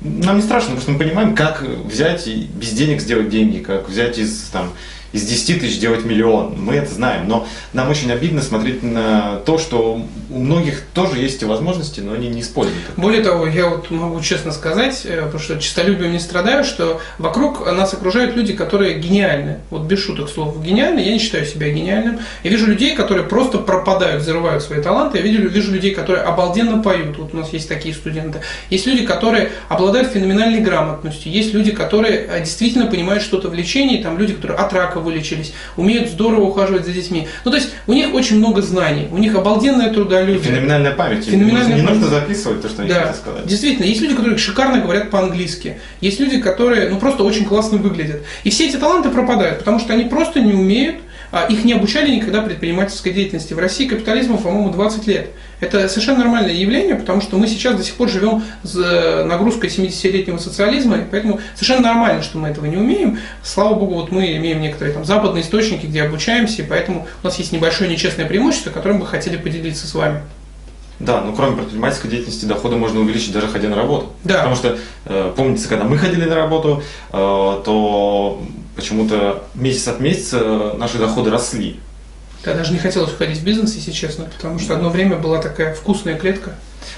Нам 0.00 0.36
не 0.36 0.42
страшно, 0.42 0.76
потому 0.76 0.82
что 0.82 0.90
мы 0.92 0.98
понимаем, 0.98 1.34
как 1.34 1.62
взять 1.62 2.28
и 2.28 2.48
без 2.54 2.70
денег 2.70 3.00
сделать 3.00 3.28
деньги, 3.28 3.58
как 3.58 3.88
взять 3.88 4.18
из 4.18 4.48
там, 4.52 4.72
из 5.12 5.24
10 5.24 5.60
тысяч 5.60 5.78
делать 5.78 6.04
миллион. 6.04 6.54
Мы 6.58 6.74
это 6.74 6.92
знаем. 6.92 7.28
Но 7.28 7.46
нам 7.72 7.90
очень 7.90 8.12
обидно 8.12 8.42
смотреть 8.42 8.82
на 8.82 9.36
то, 9.46 9.58
что 9.58 10.02
у 10.30 10.38
многих 10.38 10.82
тоже 10.94 11.18
есть 11.18 11.38
эти 11.38 11.44
возможности, 11.44 12.00
но 12.00 12.12
они 12.12 12.28
не 12.28 12.42
используют. 12.42 12.78
Их. 12.78 12.94
Более 12.96 13.22
того, 13.22 13.46
я 13.46 13.68
вот 13.68 13.90
могу 13.90 14.20
честно 14.20 14.52
сказать, 14.52 15.02
э, 15.04 15.22
потому 15.22 15.38
что 15.38 15.58
честолюбием 15.58 16.12
не 16.12 16.18
страдаю, 16.18 16.64
что 16.64 17.00
вокруг 17.18 17.66
нас 17.72 17.94
окружают 17.94 18.36
люди, 18.36 18.52
которые 18.52 18.98
гениальны. 18.98 19.60
Вот 19.70 19.82
без 19.82 20.00
шуток 20.00 20.28
слов 20.28 20.62
гениальны. 20.62 21.00
Я 21.00 21.12
не 21.12 21.18
считаю 21.18 21.46
себя 21.46 21.70
гениальным. 21.70 22.20
Я 22.44 22.50
вижу 22.50 22.66
людей, 22.66 22.94
которые 22.94 23.26
просто 23.26 23.58
пропадают, 23.58 24.22
взрывают 24.22 24.62
свои 24.62 24.82
таланты. 24.82 25.18
Я 25.18 25.24
вижу, 25.24 25.48
вижу 25.48 25.72
людей, 25.72 25.94
которые 25.94 26.22
обалденно 26.22 26.82
поют. 26.82 27.16
Вот 27.18 27.32
у 27.32 27.36
нас 27.38 27.52
есть 27.52 27.68
такие 27.68 27.94
студенты. 27.94 28.40
Есть 28.68 28.86
люди, 28.86 29.06
которые 29.06 29.50
обладают 29.68 30.12
феноменальной 30.12 30.60
грамотностью. 30.60 31.32
Есть 31.32 31.54
люди, 31.54 31.70
которые 31.70 32.26
э, 32.28 32.40
действительно 32.40 32.86
понимают 32.86 33.22
что-то 33.22 33.48
в 33.48 33.54
лечении. 33.54 34.02
Там 34.02 34.18
люди, 34.18 34.34
которые 34.34 34.58
от 34.58 34.72
рака 34.72 34.97
вылечились, 34.98 35.52
умеют 35.76 36.10
здорово 36.10 36.42
ухаживать 36.42 36.84
за 36.84 36.92
детьми. 36.92 37.28
Ну, 37.44 37.50
то 37.50 37.56
есть 37.56 37.70
у 37.86 37.92
них 37.92 38.14
очень 38.14 38.38
много 38.38 38.62
знаний, 38.62 39.08
у 39.10 39.18
них 39.18 39.34
обалденное 39.34 39.92
трудолюбие. 39.92 40.40
Феноменальная 40.40 40.92
память. 40.92 41.24
Феноменальная 41.24 41.76
не 41.76 41.82
память. 41.82 42.00
нужно 42.00 42.20
записывать 42.20 42.62
то, 42.62 42.68
что 42.68 42.82
они 42.82 42.90
да. 42.90 43.00
хотят 43.00 43.16
сказать. 43.16 43.46
Действительно, 43.46 43.86
есть 43.86 44.00
люди, 44.00 44.14
которые 44.14 44.38
шикарно 44.38 44.80
говорят 44.80 45.10
по-английски. 45.10 45.78
Есть 46.00 46.20
люди, 46.20 46.40
которые 46.40 46.88
ну, 46.88 46.98
просто 46.98 47.22
очень 47.24 47.44
классно 47.44 47.78
выглядят. 47.78 48.22
И 48.44 48.50
все 48.50 48.68
эти 48.68 48.76
таланты 48.76 49.10
пропадают, 49.10 49.58
потому 49.60 49.78
что 49.78 49.92
они 49.92 50.04
просто 50.04 50.40
не 50.40 50.52
умеют 50.52 50.96
а 51.30 51.46
их 51.46 51.64
не 51.64 51.74
обучали 51.74 52.10
никогда 52.10 52.40
предпринимательской 52.42 53.12
деятельности. 53.12 53.52
В 53.52 53.58
России 53.58 53.86
капитализму, 53.86 54.38
по-моему, 54.38 54.70
20 54.70 55.06
лет. 55.06 55.30
Это 55.60 55.88
совершенно 55.88 56.18
нормальное 56.20 56.52
явление, 56.52 56.94
потому 56.94 57.20
что 57.20 57.36
мы 57.36 57.48
сейчас 57.48 57.74
до 57.74 57.82
сих 57.82 57.94
пор 57.94 58.08
живем 58.08 58.42
с 58.62 58.76
э, 58.76 59.24
нагрузкой 59.24 59.70
70-летнего 59.70 60.38
социализма, 60.38 60.98
и 60.98 61.04
поэтому 61.10 61.40
совершенно 61.54 61.82
нормально, 61.82 62.22
что 62.22 62.38
мы 62.38 62.48
этого 62.48 62.66
не 62.66 62.76
умеем. 62.76 63.18
Слава 63.42 63.74
богу, 63.74 63.94
вот 63.94 64.12
мы 64.12 64.36
имеем 64.36 64.60
некоторые 64.60 64.94
там 64.94 65.04
западные 65.04 65.42
источники, 65.42 65.86
где 65.86 66.02
обучаемся, 66.04 66.62
и 66.62 66.64
поэтому 66.64 67.08
у 67.22 67.26
нас 67.26 67.38
есть 67.38 67.52
небольшое 67.52 67.90
нечестное 67.90 68.26
преимущество, 68.26 68.70
которым 68.70 68.98
мы 68.98 69.06
хотели 69.06 69.36
поделиться 69.36 69.86
с 69.86 69.94
вами. 69.94 70.20
Да, 71.00 71.20
ну 71.20 71.32
кроме 71.32 71.56
предпринимательской 71.56 72.08
деятельности 72.08 72.44
доходы 72.44 72.76
можно 72.76 73.00
увеличить 73.00 73.32
даже 73.32 73.48
ходя 73.48 73.68
на 73.68 73.76
работу. 73.76 74.12
Да. 74.24 74.38
Потому 74.38 74.56
что, 74.56 74.78
э, 75.06 75.32
помните, 75.36 75.68
когда 75.68 75.84
мы 75.84 75.96
ходили 75.98 76.24
на 76.24 76.34
работу, 76.34 76.82
э, 77.12 77.16
то 77.16 78.42
почему-то 78.74 79.44
месяц 79.54 79.88
от 79.88 80.00
месяца 80.00 80.74
наши 80.76 80.98
доходы 80.98 81.30
росли. 81.30 81.80
Да, 82.44 82.54
даже 82.54 82.72
не 82.72 82.78
хотелось 82.78 83.12
уходить 83.12 83.38
в 83.38 83.44
бизнес, 83.44 83.74
если 83.74 83.90
честно, 83.90 84.26
потому 84.36 84.58
что 84.58 84.74
одно 84.74 84.90
время 84.90 85.16
была 85.16 85.40
такая 85.40 85.74
вкусная 85.74 86.16
клетка. 86.16 86.54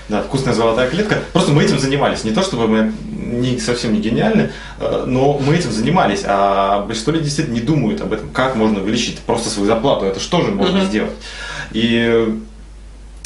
Да, 0.09 0.23
вкусная 0.23 0.54
золотая 0.54 0.88
клетка. 0.88 1.18
Просто 1.32 1.52
мы 1.52 1.64
этим 1.64 1.78
занимались. 1.78 2.25
Не 2.25 2.32
то, 2.32 2.42
чтобы 2.42 2.68
мы 2.68 2.92
не, 3.11 3.59
совсем 3.59 3.92
не 3.92 4.00
гениальны, 4.00 4.50
э, 4.78 5.04
но 5.06 5.38
мы 5.38 5.56
этим 5.56 5.73
занимались. 5.73 6.23
А 6.25 6.85
большинство 6.85 7.12
людей 7.12 7.25
действительно 7.25 7.54
не 7.54 7.61
думают 7.61 8.00
об 8.00 8.12
этом, 8.12 8.28
как 8.30 8.56
можно 8.56 8.80
увеличить 8.80 9.18
просто 9.20 9.50
свою 9.50 9.68
зарплату. 9.68 10.06
Это 10.06 10.20
что 10.20 10.42
же 10.42 10.50
можно 10.50 10.78
uh-huh. 10.78 10.87
сделать? 10.87 11.12
И 11.73 12.40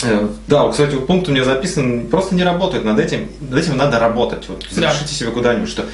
Э, 0.02 0.28
да, 0.48 0.68
кстати, 0.68 0.94
вот 0.94 1.06
пункт 1.06 1.28
у 1.28 1.32
меня 1.32 1.44
записан, 1.44 2.06
просто 2.08 2.34
не 2.34 2.42
работает 2.42 2.84
над 2.84 2.98
этим, 2.98 3.28
над 3.40 3.58
этим 3.58 3.76
надо 3.76 3.98
работать. 3.98 4.48
Вот 4.48 4.64
запишите 4.70 5.06
да. 5.08 5.12
себе 5.12 5.30
куда-нибудь, 5.30 5.68
что 5.68 5.84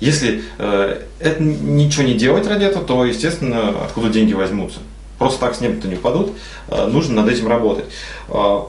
если 0.00 0.42
э, 0.58 1.02
это 1.18 1.42
ничего 1.42 2.04
не 2.04 2.14
делать 2.14 2.46
ради 2.46 2.64
этого, 2.64 2.84
то, 2.84 3.04
естественно, 3.04 3.84
откуда 3.84 4.08
деньги 4.08 4.32
возьмутся. 4.32 4.80
Просто 5.20 5.38
так 5.38 5.54
с 5.54 5.60
неба-то 5.60 5.86
не 5.86 5.96
упадут, 5.96 6.32
э, 6.68 6.86
нужно 6.86 7.20
над 7.20 7.30
этим 7.30 7.46
работать. 7.46 7.84
Э, 8.30 8.60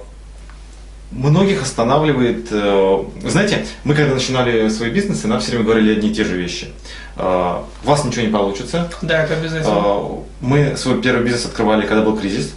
многих 1.11 1.61
останавливает, 1.61 2.49
э, 2.51 3.03
знаете, 3.23 3.65
мы 3.85 3.95
когда 3.95 4.13
начинали 4.13 4.67
свои 4.67 4.89
бизнесы, 4.89 5.29
нам 5.29 5.39
все 5.39 5.51
время 5.51 5.63
говорили 5.63 5.93
одни 5.93 6.09
и 6.09 6.13
те 6.13 6.25
же 6.25 6.35
вещи. 6.35 6.67
У 7.15 7.87
вас 7.87 8.03
ничего 8.03 8.23
не 8.23 8.33
получится. 8.33 8.91
Да, 9.01 9.23
это 9.23 9.35
обязательно. 9.35 10.23
Мы 10.41 10.75
свой 10.75 11.01
первый 11.01 11.23
бизнес 11.23 11.45
открывали, 11.45 11.85
когда 11.85 12.01
был 12.01 12.17
кризис. 12.17 12.53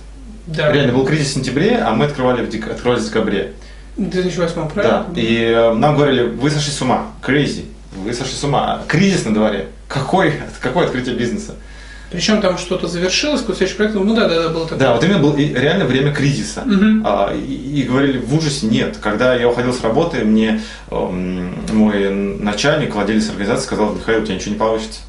Да. 0.48 0.72
Реально 0.72 0.92
был 0.92 1.04
кризис 1.06 1.28
в 1.28 1.34
сентябре, 1.34 1.76
а 1.76 1.94
мы 1.94 2.06
открывали 2.06 2.44
в, 2.44 2.48
дек... 2.48 2.68
открывали 2.68 2.98
в 2.98 3.04
декабре. 3.04 3.52
2008, 3.96 4.70
правильно? 4.70 5.06
Да. 5.08 5.20
И 5.20 5.36
э, 5.36 5.72
нам 5.72 5.94
говорили, 5.94 6.24
вы 6.24 6.50
сошли 6.50 6.72
с 6.72 6.82
ума, 6.82 7.12
crazy, 7.22 7.66
вы 7.94 8.12
сошли 8.12 8.34
с 8.34 8.42
ума. 8.42 8.82
Кризис 8.88 9.24
на 9.24 9.32
дворе. 9.32 9.68
Какой, 9.86 10.34
какое 10.60 10.86
открытие 10.86 11.14
бизнеса? 11.14 11.54
Причем 12.10 12.40
там 12.40 12.58
что-то 12.58 12.86
завершилось, 12.86 13.40
какой 13.40 13.56
следующий 13.56 13.76
проект, 13.76 13.94
ну 13.94 14.14
да, 14.14 14.28
да, 14.28 14.42
да, 14.44 14.48
было 14.50 14.64
такое. 14.64 14.78
Да, 14.78 14.94
вот 14.94 15.02
именно 15.02 15.18
было 15.18 15.36
реально 15.36 15.84
время 15.84 16.12
кризиса. 16.12 16.62
Угу. 16.62 17.02
А, 17.04 17.34
и, 17.34 17.80
и 17.80 17.82
говорили 17.82 18.18
в 18.18 18.34
ужасе, 18.34 18.66
нет. 18.66 18.98
Когда 19.00 19.34
я 19.34 19.48
уходил 19.48 19.72
с 19.72 19.82
работы, 19.82 20.24
мне 20.24 20.60
э, 20.90 21.50
мой 21.72 22.10
начальник, 22.10 22.94
владелец 22.94 23.28
организации 23.30 23.64
сказал, 23.64 23.94
Михаил, 23.94 24.22
у 24.22 24.24
тебя 24.24 24.36
ничего 24.36 24.52
не 24.52 24.58
получится. 24.58 25.00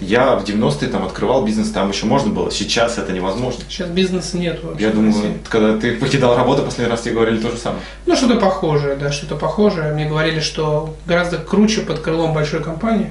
Я 0.00 0.36
в 0.36 0.44
90-е 0.44 0.88
там 0.88 1.04
открывал 1.04 1.44
бизнес, 1.44 1.70
там 1.70 1.90
еще 1.90 2.06
можно 2.06 2.32
было. 2.32 2.50
Сейчас 2.50 2.98
это 2.98 3.12
невозможно. 3.12 3.64
Сейчас 3.68 3.88
бизнеса 3.88 4.36
нет 4.36 4.62
вообще. 4.62 4.84
Я 4.84 4.90
думаю, 4.90 5.14
когда 5.48 5.76
ты 5.78 5.96
покидал 5.96 6.36
работу 6.36 6.62
последний 6.62 6.90
раз, 6.90 7.02
тебе 7.02 7.14
говорили 7.14 7.38
то 7.38 7.50
же 7.50 7.56
самое. 7.56 7.82
Ну, 8.06 8.16
что-то 8.16 8.36
похожее, 8.36 8.96
да, 8.96 9.10
что-то 9.10 9.36
похожее. 9.36 9.92
Мне 9.92 10.06
говорили, 10.06 10.40
что 10.40 10.94
гораздо 11.06 11.38
круче 11.38 11.80
под 11.80 12.00
крылом 12.00 12.32
большой 12.32 12.62
компании, 12.62 13.10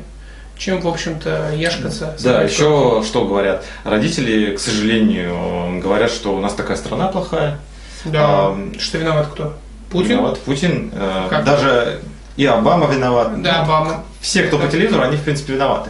чем, 0.57 0.81
в 0.81 0.87
общем-то, 0.87 1.51
ешкаться. 1.55 2.15
Да, 2.23 2.41
еще 2.41 3.03
что 3.05 3.25
говорят. 3.25 3.63
Родители, 3.83 4.55
к 4.55 4.59
сожалению, 4.59 5.79
говорят, 5.81 6.11
что 6.11 6.35
у 6.35 6.39
нас 6.39 6.53
такая 6.53 6.77
страна 6.77 7.07
плохая. 7.07 7.59
Да. 8.05 8.19
А, 8.21 8.71
что 8.79 8.97
виноват 8.97 9.27
кто? 9.27 9.53
Путин? 9.89 10.09
Виноват 10.09 10.39
Путин. 10.39 10.91
Э, 10.93 11.27
как? 11.29 11.43
Даже 11.45 12.01
и 12.35 12.45
Обама 12.45 12.87
виноват. 12.93 13.41
Да, 13.41 13.61
Обама. 13.61 14.03
Все, 14.21 14.43
кто 14.43 14.57
по 14.59 14.67
телевизору, 14.67 15.03
они, 15.03 15.17
в 15.17 15.23
принципе, 15.23 15.53
виноваты. 15.53 15.89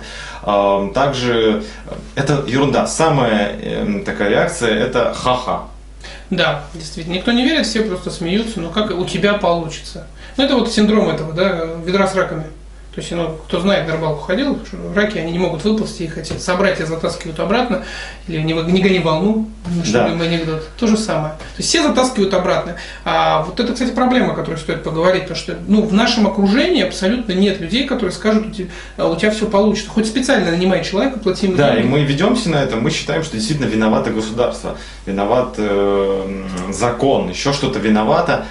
Также 0.94 1.64
э, 1.86 1.94
это 2.16 2.44
ерунда. 2.48 2.88
Самая 2.88 3.60
эм, 3.62 4.04
такая 4.06 4.30
реакция– 4.30 4.74
это 4.80 5.14
ха-ха. 5.14 5.64
Да, 6.30 6.64
действительно. 6.74 7.14
Никто 7.16 7.32
не 7.32 7.46
верит, 7.46 7.66
все 7.66 7.82
просто 7.82 8.12
смеются. 8.12 8.60
Но 8.60 8.70
как 8.70 8.92
у 8.92 9.06
тебя 9.06 9.34
получится? 9.34 10.08
Ну, 10.38 10.44
это 10.44 10.56
вот 10.56 10.72
синдром 10.72 11.10
этого, 11.10 11.34
да, 11.34 11.68
ведра 11.84 12.08
с 12.08 12.16
раками. 12.16 12.46
То 12.98 13.02
есть, 13.02 13.12
ну, 13.12 13.38
кто 13.48 13.60
знает, 13.60 13.86
на 13.86 13.94
рыбалку 13.94 14.24
ходил, 14.24 14.58
раки, 14.96 15.20
они 15.20 15.32
не 15.32 15.38
могут 15.38 15.64
выползти, 15.64 16.02
их 16.02 16.18
эти 16.18 16.34
собратья 16.40 16.84
затаскивают 16.88 17.40
обратно, 17.40 17.84
или 18.28 18.42
не, 18.42 18.54
не 18.54 18.82
гони 18.82 18.98
волну, 18.98 19.48
что 19.84 19.94
да. 19.94 20.06
анекдот. 20.08 20.68
То 20.80 20.88
же 20.88 20.98
самое. 20.98 21.34
То 21.34 21.58
есть 21.60 21.70
все 21.70 21.84
затаскивают 21.84 22.34
обратно. 22.34 22.78
А 23.06 23.44
вот 23.44 23.60
это, 23.60 23.74
кстати, 23.74 23.92
проблема, 23.92 24.32
о 24.34 24.36
которой 24.36 24.56
стоит 24.56 24.82
поговорить, 24.82 25.28
потому 25.28 25.38
что 25.40 25.60
ну, 25.68 25.84
в 25.84 25.94
нашем 25.94 26.26
окружении 26.26 26.82
абсолютно 26.82 27.34
нет 27.34 27.62
людей, 27.62 27.86
которые 27.86 28.14
скажут, 28.14 28.48
у 28.48 28.50
тебя, 28.50 28.68
у 28.98 29.16
тебя 29.16 29.30
все 29.30 29.46
получится. 29.46 29.92
Хоть 29.92 30.08
специально 30.08 30.50
нанимай 30.50 30.84
человека, 30.84 31.20
плати 31.20 31.46
ему 31.46 31.56
Да, 31.56 31.76
деньги. 31.76 31.86
и 31.86 31.90
мы 31.92 32.04
ведемся 32.04 32.50
на 32.50 32.64
это, 32.64 32.78
мы 32.78 32.90
считаем, 32.90 33.22
что 33.22 33.38
действительно 33.38 33.68
виновато 33.68 34.10
государство, 34.10 34.76
виноват 35.06 35.54
э, 35.58 36.44
закон, 36.72 37.30
еще 37.30 37.54
что-то 37.54 37.78
виновато. 37.78 38.46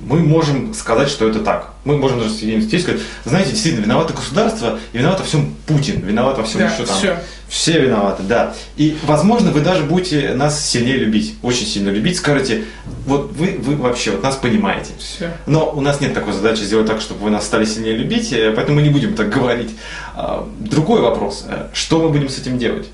Мы 0.00 0.18
можем 0.20 0.74
сказать, 0.74 1.08
что 1.08 1.28
это 1.28 1.40
так. 1.40 1.72
Мы 1.84 1.96
можем 1.96 2.18
даже 2.18 2.30
здесь 2.34 2.82
сказать, 2.82 3.00
знаете, 3.24 3.50
действительно, 3.52 3.84
виновато 3.84 4.12
государство, 4.12 4.78
и 4.92 4.98
виноват 4.98 5.20
во 5.20 5.24
всем 5.26 5.54
Путин, 5.66 6.00
виноват 6.00 6.36
во 6.36 6.44
всем 6.44 6.60
Да, 6.60 6.66
еще 6.66 6.84
там. 6.84 6.96
всё. 6.96 7.16
Все 7.48 7.80
виноваты, 7.80 8.22
да. 8.24 8.54
И, 8.76 8.96
возможно, 9.04 9.52
вы 9.52 9.60
даже 9.60 9.84
будете 9.84 10.34
нас 10.34 10.62
сильнее 10.68 10.96
любить, 10.96 11.36
очень 11.42 11.64
сильно 11.66 11.90
любить, 11.90 12.16
скажете, 12.18 12.64
вот 13.06 13.32
вы, 13.32 13.56
вы 13.60 13.76
вообще 13.76 14.10
вот 14.10 14.22
нас 14.22 14.36
понимаете. 14.36 14.90
Все. 14.98 15.30
Но 15.46 15.70
у 15.72 15.80
нас 15.80 16.00
нет 16.00 16.12
такой 16.12 16.32
задачи 16.32 16.60
сделать 16.62 16.86
так, 16.88 17.00
чтобы 17.00 17.20
вы 17.24 17.30
нас 17.30 17.46
стали 17.46 17.64
сильнее 17.64 17.96
любить, 17.96 18.32
э, 18.32 18.52
поэтому 18.54 18.76
мы 18.76 18.82
не 18.82 18.90
будем 18.90 19.14
так 19.14 19.30
говорить. 19.30 19.70
А, 20.14 20.46
Другой 20.58 21.00
вопрос. 21.00 21.44
э, 21.48 21.68
Что 21.72 22.00
мы 22.02 22.08
будем 22.10 22.28
с 22.28 22.38
этим 22.38 22.58
делать? 22.58 22.88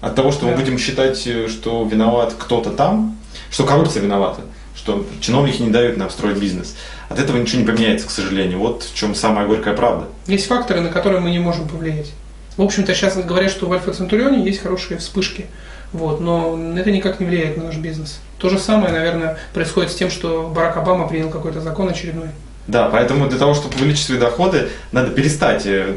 От 0.00 0.14
того, 0.14 0.30
что 0.30 0.46
мы 0.46 0.52
Да. 0.52 0.58
будем 0.58 0.78
считать, 0.78 1.20
э, 1.26 1.48
что 1.48 1.84
виноват 1.84 2.34
кто-то 2.38 2.70
там, 2.70 3.18
что 3.50 3.64
коррупция 3.64 4.00
виновата, 4.02 4.42
что 4.88 5.04
чиновники 5.20 5.60
не 5.60 5.70
дают 5.70 5.98
нам 5.98 6.08
строить 6.08 6.38
бизнес. 6.38 6.74
От 7.10 7.18
этого 7.18 7.36
ничего 7.36 7.60
не 7.60 7.66
поменяется, 7.66 8.06
к 8.06 8.10
сожалению. 8.10 8.58
Вот 8.58 8.84
в 8.84 8.94
чем 8.94 9.14
самая 9.14 9.46
горькая 9.46 9.74
правда. 9.74 10.06
Есть 10.26 10.46
факторы, 10.46 10.80
на 10.80 10.88
которые 10.88 11.20
мы 11.20 11.30
не 11.30 11.38
можем 11.38 11.68
повлиять. 11.68 12.12
В 12.56 12.62
общем-то, 12.62 12.94
сейчас 12.94 13.16
говорят, 13.16 13.50
что 13.50 13.66
в 13.66 13.72
Альфа 13.72 13.92
Центурионе 13.92 14.42
есть 14.44 14.62
хорошие 14.62 14.98
вспышки. 14.98 15.46
Вот, 15.92 16.20
но 16.20 16.58
это 16.76 16.90
никак 16.90 17.20
не 17.20 17.26
влияет 17.26 17.58
на 17.58 17.64
наш 17.64 17.76
бизнес. 17.76 18.20
То 18.38 18.48
же 18.48 18.58
самое, 18.58 18.92
наверное, 18.92 19.38
происходит 19.52 19.90
с 19.90 19.94
тем, 19.94 20.10
что 20.10 20.50
Барак 20.54 20.78
Обама 20.78 21.06
принял 21.06 21.28
какой-то 21.28 21.60
закон 21.60 21.88
очередной. 21.88 22.28
Да, 22.66 22.88
поэтому 22.88 23.28
для 23.28 23.38
того, 23.38 23.54
чтобы 23.54 23.74
увеличить 23.76 24.06
свои 24.06 24.18
доходы, 24.18 24.68
надо 24.92 25.10
перестать 25.10 25.66
э, 25.66 25.96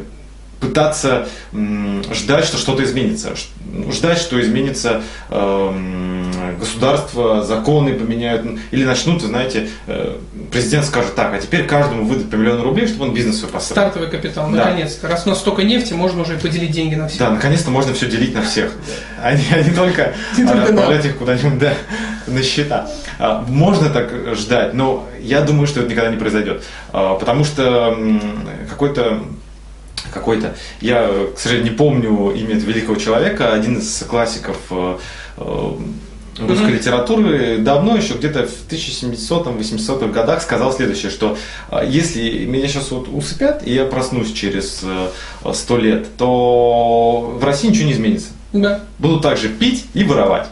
пытаться 0.61 1.27
ждать, 1.51 2.45
что 2.45 2.57
что-то 2.57 2.83
изменится. 2.83 3.31
Ну, 3.73 3.91
Ждать, 3.91 4.19
что 4.19 4.39
изменится 4.39 5.01
эм, 5.29 6.31
государство, 6.59 7.43
законы 7.43 7.93
поменяют. 7.93 8.45
Или 8.71 8.83
начнут, 8.83 9.21
знаете, 9.21 9.69
э, 9.87 10.17
президент 10.51 10.85
скажет 10.85 11.15
так, 11.15 11.33
а 11.33 11.39
теперь 11.39 11.65
каждому 11.65 12.05
выдать 12.05 12.29
по 12.29 12.35
миллиону 12.35 12.63
рублей, 12.63 12.87
чтобы 12.87 13.05
он 13.05 13.13
бизнес 13.13 13.39
свой 13.39 13.51
построил. 13.51 13.81
Стартовый 13.81 14.09
капитал, 14.09 14.49
Да. 14.51 14.57
наконец-то. 14.65 15.07
Раз 15.07 15.25
у 15.25 15.29
нас 15.29 15.39
столько 15.39 15.63
нефти, 15.63 15.93
можно 15.93 16.21
уже 16.21 16.37
поделить 16.37 16.71
деньги 16.71 16.95
на 16.95 17.07
всех. 17.07 17.19
Да, 17.19 17.31
наконец-то 17.31 17.71
можно 17.71 17.93
все 17.93 18.07
делить 18.07 18.35
на 18.35 18.43
всех, 18.43 18.71
а 19.21 19.33
не, 19.33 19.43
а 19.51 19.63
не 19.63 19.71
только 19.71 20.13
только 20.37 20.63
отправлять 20.63 21.05
их 21.05 21.17
куда-нибудь 21.17 21.59
да, 21.59 21.73
на 22.27 22.43
счета. 22.43 22.89
А, 23.19 23.43
Можно 23.47 23.89
так 23.89 24.11
ждать, 24.35 24.73
но 24.73 25.07
я 25.19 25.41
думаю, 25.41 25.67
что 25.67 25.81
это 25.81 25.89
никогда 25.89 26.09
не 26.11 26.17
произойдет. 26.17 26.63
А, 26.91 27.15
Потому 27.15 27.43
что 27.45 27.97
какой-то 28.69 29.23
какой-то, 30.13 30.55
я, 30.81 31.09
к 31.35 31.39
сожалению, 31.39 31.71
не 31.71 31.77
помню 31.77 32.31
имя 32.31 32.57
этого 32.57 32.69
великого 32.69 32.95
человека, 32.95 33.53
один 33.53 33.77
из 33.77 34.03
классиков 34.09 34.57
э, 34.71 34.97
э, 35.37 35.71
русской 36.39 36.65
Мгм. 36.65 36.73
литературы, 36.73 37.57
давно 37.59 37.95
еще, 37.97 38.13
где-то 38.13 38.47
в 38.47 38.71
1700-800-х 38.71 40.07
годах 40.07 40.41
сказал 40.41 40.73
следующее, 40.73 41.11
что 41.11 41.37
э, 41.71 41.85
если 41.87 42.45
меня 42.45 42.67
сейчас 42.67 42.91
вот 42.91 43.07
усыпят, 43.11 43.65
и 43.65 43.73
я 43.73 43.85
проснусь 43.85 44.31
через 44.31 44.81
э, 44.83 45.07
100 45.53 45.77
лет, 45.77 46.07
то 46.17 47.37
в 47.39 47.43
России 47.43 47.67
ничего 47.67 47.85
не 47.85 47.93
изменится. 47.93 48.29
Да. 48.53 48.81
Будут 48.99 49.21
также 49.21 49.49
пить 49.49 49.85
и 49.93 50.03
воровать. 50.03 50.47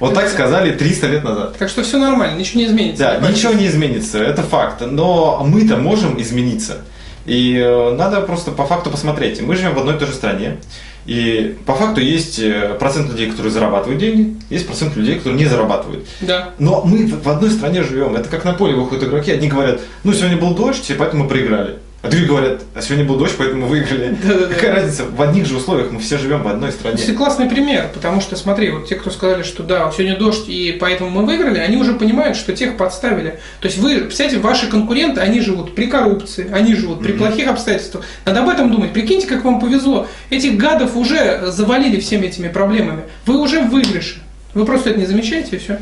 Вот 0.00 0.12
так 0.12 0.28
сказали 0.28 0.72
300 0.72 1.06
лет 1.06 1.24
назад. 1.24 1.56
Так 1.56 1.68
что 1.68 1.82
все 1.82 1.98
нормально, 1.98 2.36
ничего 2.38 2.60
не 2.60 2.66
изменится. 2.66 3.04
Да, 3.04 3.26
Не 3.26 3.32
ничего 3.32 3.52
не 3.52 3.66
изменится, 3.68 4.18
это 4.18 4.42
факт. 4.42 4.82
Но 4.84 5.44
мы-то 5.46 5.76
можем 5.76 6.20
измениться. 6.20 6.78
И 7.26 7.56
э, 7.56 7.94
надо 7.96 8.20
просто 8.20 8.50
по 8.50 8.66
факту 8.66 8.90
посмотреть. 8.90 9.40
Мы 9.40 9.56
живем 9.56 9.74
в 9.74 9.78
одной 9.78 9.96
и 9.96 9.98
той 9.98 10.08
же 10.08 10.14
стране. 10.14 10.58
И 11.06 11.56
по 11.66 11.74
факту 11.74 12.00
есть 12.00 12.38
э, 12.38 12.76
процент 12.78 13.10
людей, 13.10 13.30
которые 13.30 13.52
зарабатывают 13.52 14.00
деньги, 14.00 14.36
есть 14.48 14.66
процент 14.66 14.96
людей, 14.96 15.16
которые 15.16 15.38
не 15.38 15.46
зарабатывают. 15.46 16.06
Да. 16.20 16.50
Но 16.58 16.82
мы 16.84 17.06
в 17.06 17.22
в 17.22 17.28
одной 17.28 17.50
стране 17.50 17.82
живем. 17.82 18.14
Это 18.16 18.28
как 18.28 18.44
на 18.44 18.54
поле 18.54 18.74
выходят 18.74 19.04
игроки. 19.04 19.32
Одни 19.32 19.48
говорят, 19.48 19.80
ну 20.02 20.12
сегодня 20.12 20.36
был 20.36 20.54
дождь, 20.54 20.88
и 20.90 20.94
поэтому 20.94 21.24
мы 21.24 21.28
проиграли. 21.28 21.78
А 22.04 22.08
другие 22.08 22.28
говорят, 22.28 22.62
а 22.74 22.82
сегодня 22.82 23.06
был 23.06 23.16
дождь, 23.16 23.34
поэтому 23.38 23.62
мы 23.62 23.68
выиграли. 23.68 24.14
Какая 24.54 24.74
разница? 24.74 25.04
В 25.04 25.22
одних 25.22 25.46
же 25.46 25.56
условиях 25.56 25.90
мы 25.90 26.00
все 26.00 26.18
живем 26.18 26.42
в 26.42 26.48
одной 26.48 26.70
стране. 26.70 27.02
Это 27.02 27.14
классный 27.14 27.48
пример, 27.48 27.88
потому 27.94 28.20
что, 28.20 28.36
смотри, 28.36 28.70
вот 28.72 28.86
те, 28.86 28.96
кто 28.96 29.10
сказали, 29.10 29.42
что 29.42 29.62
да, 29.62 29.90
сегодня 29.90 30.18
дождь, 30.18 30.46
и 30.46 30.76
поэтому 30.78 31.08
мы 31.08 31.24
выиграли, 31.24 31.58
они 31.60 31.78
уже 31.78 31.94
понимают, 31.94 32.36
что 32.36 32.54
тех 32.54 32.76
подставили. 32.76 33.40
То 33.60 33.68
есть 33.68 33.78
вы, 33.78 34.00
представляете, 34.00 34.38
ваши 34.40 34.66
конкуренты, 34.66 35.22
они 35.22 35.40
живут 35.40 35.74
при 35.74 35.86
коррупции, 35.86 36.46
они 36.52 36.74
живут 36.74 37.02
при 37.02 37.12
плохих 37.12 37.48
обстоятельствах. 37.48 38.04
Надо 38.26 38.42
об 38.42 38.50
этом 38.50 38.70
думать. 38.70 38.92
Прикиньте, 38.92 39.26
как 39.26 39.42
вам 39.42 39.58
повезло. 39.58 40.06
Этих 40.28 40.58
гадов 40.58 40.96
уже 40.96 41.46
завалили 41.46 41.98
всеми 42.00 42.26
этими 42.26 42.48
проблемами. 42.48 43.04
Вы 43.24 43.38
уже 43.38 43.62
в 43.62 43.70
выигрыше. 43.70 44.20
Вы 44.52 44.66
просто 44.66 44.90
это 44.90 45.00
не 45.00 45.06
замечаете, 45.06 45.56
и 45.56 45.58
все. 45.58 45.78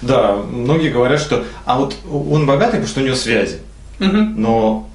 Да, 0.00 0.32
многие 0.32 0.88
говорят, 0.88 1.20
что 1.20 1.44
а 1.66 1.78
вот 1.78 1.94
он 2.10 2.46
богатый, 2.46 2.76
потому 2.76 2.88
что 2.88 3.00
у 3.00 3.04
него 3.04 3.16
связи. 3.16 3.58
Но 3.98 4.87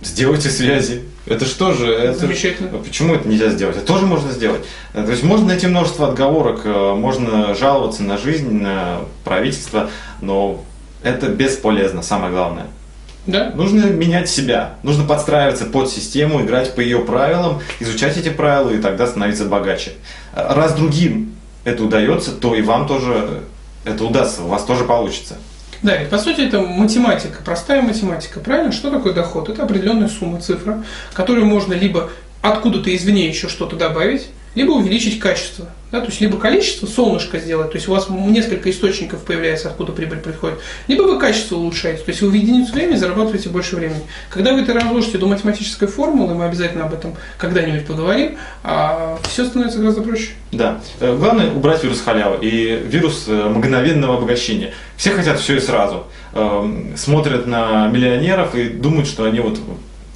сделайте 0.00 0.50
связи. 0.50 1.02
Это 1.26 1.44
что 1.44 1.72
же? 1.72 1.92
Это... 1.92 2.18
Замечательно. 2.18 2.78
Почему 2.78 3.14
это 3.14 3.28
нельзя 3.28 3.50
сделать? 3.50 3.76
Это 3.76 3.86
тоже 3.86 4.06
можно 4.06 4.30
сделать. 4.32 4.62
Э, 4.94 5.04
То 5.04 5.10
есть 5.10 5.22
можно 5.22 5.46
найти 5.46 5.66
множество 5.66 6.08
отговорок, 6.08 6.62
э, 6.64 6.94
можно 6.94 7.54
жаловаться 7.54 8.02
на 8.02 8.16
жизнь, 8.16 8.50
на 8.60 9.00
правительство, 9.24 9.90
но 10.20 10.64
это 11.02 11.28
бесполезно, 11.28 12.02
самое 12.02 12.32
главное. 12.32 12.66
Да? 13.26 13.50
Нужно 13.54 13.86
менять 13.86 14.30
себя, 14.30 14.76
нужно 14.82 15.04
подстраиваться 15.04 15.66
под 15.66 15.90
систему, 15.90 16.40
играть 16.40 16.74
по 16.74 16.80
ее 16.80 17.00
правилам, 17.00 17.60
изучать 17.78 18.16
эти 18.16 18.30
правила 18.30 18.70
и 18.70 18.78
тогда 18.78 19.06
становиться 19.06 19.44
богаче. 19.44 19.92
Раз 20.32 20.72
другим 20.72 21.34
это 21.64 21.84
удается, 21.84 22.32
то 22.32 22.54
и 22.54 22.62
вам 22.62 22.86
тоже 22.86 23.42
это 23.84 24.04
удастся, 24.04 24.42
у 24.42 24.48
вас 24.48 24.64
тоже 24.64 24.84
получится. 24.84 25.36
Да, 25.82 25.96
ведь 25.96 26.10
по 26.10 26.18
сути 26.18 26.40
это 26.40 26.60
математика, 26.60 27.38
простая 27.44 27.82
математика, 27.82 28.40
правильно? 28.40 28.72
Что 28.72 28.90
такое 28.90 29.12
доход? 29.12 29.48
Это 29.48 29.62
определенная 29.62 30.08
сумма, 30.08 30.40
цифра, 30.40 30.82
которую 31.12 31.46
можно 31.46 31.72
либо 31.72 32.10
откуда-то 32.42 32.94
извне 32.94 33.28
еще 33.28 33.48
что-то 33.48 33.76
добавить, 33.76 34.28
либо 34.54 34.72
увеличить 34.72 35.18
качество. 35.18 35.68
Да? 35.90 36.00
То 36.00 36.06
есть 36.06 36.20
либо 36.20 36.38
количество 36.38 36.86
солнышко 36.86 37.38
сделать, 37.38 37.70
то 37.70 37.76
есть 37.76 37.88
у 37.88 37.92
вас 37.92 38.08
несколько 38.10 38.70
источников 38.70 39.22
появляется, 39.24 39.68
откуда 39.68 39.92
прибыль 39.92 40.18
приходит, 40.18 40.58
либо 40.86 41.02
вы 41.02 41.18
качество 41.18 41.56
улучшаете, 41.56 42.02
то 42.02 42.10
есть 42.10 42.20
вы 42.20 42.28
в 42.28 42.34
единицу 42.34 42.72
времени 42.72 42.96
зарабатываете 42.96 43.48
больше 43.48 43.76
времени. 43.76 44.02
Когда 44.28 44.52
вы 44.52 44.60
это 44.60 44.74
разложите 44.74 45.18
до 45.18 45.26
математической 45.26 45.86
формулы, 45.86 46.34
мы 46.34 46.44
обязательно 46.44 46.84
об 46.84 46.92
этом 46.92 47.14
когда-нибудь 47.38 47.86
поговорим, 47.86 48.36
а 48.62 49.18
все 49.30 49.46
становится 49.46 49.78
гораздо 49.78 50.02
проще. 50.02 50.30
Да. 50.52 50.80
Э, 51.00 51.16
Главное 51.16 51.50
убрать 51.50 51.82
вирус 51.82 52.00
халявы 52.00 52.44
и 52.44 52.82
вирус 52.86 53.24
э, 53.26 53.48
мгновенного 53.48 54.18
обогащения. 54.18 54.74
Все 54.96 55.10
хотят 55.10 55.40
все 55.40 55.56
и 55.56 55.60
сразу. 55.60 56.06
Эм, 56.34 56.96
Смотрят 56.96 57.46
на 57.46 57.88
миллионеров 57.88 58.54
и 58.54 58.68
думают, 58.68 59.08
что 59.08 59.24
они 59.24 59.40
вот 59.40 59.58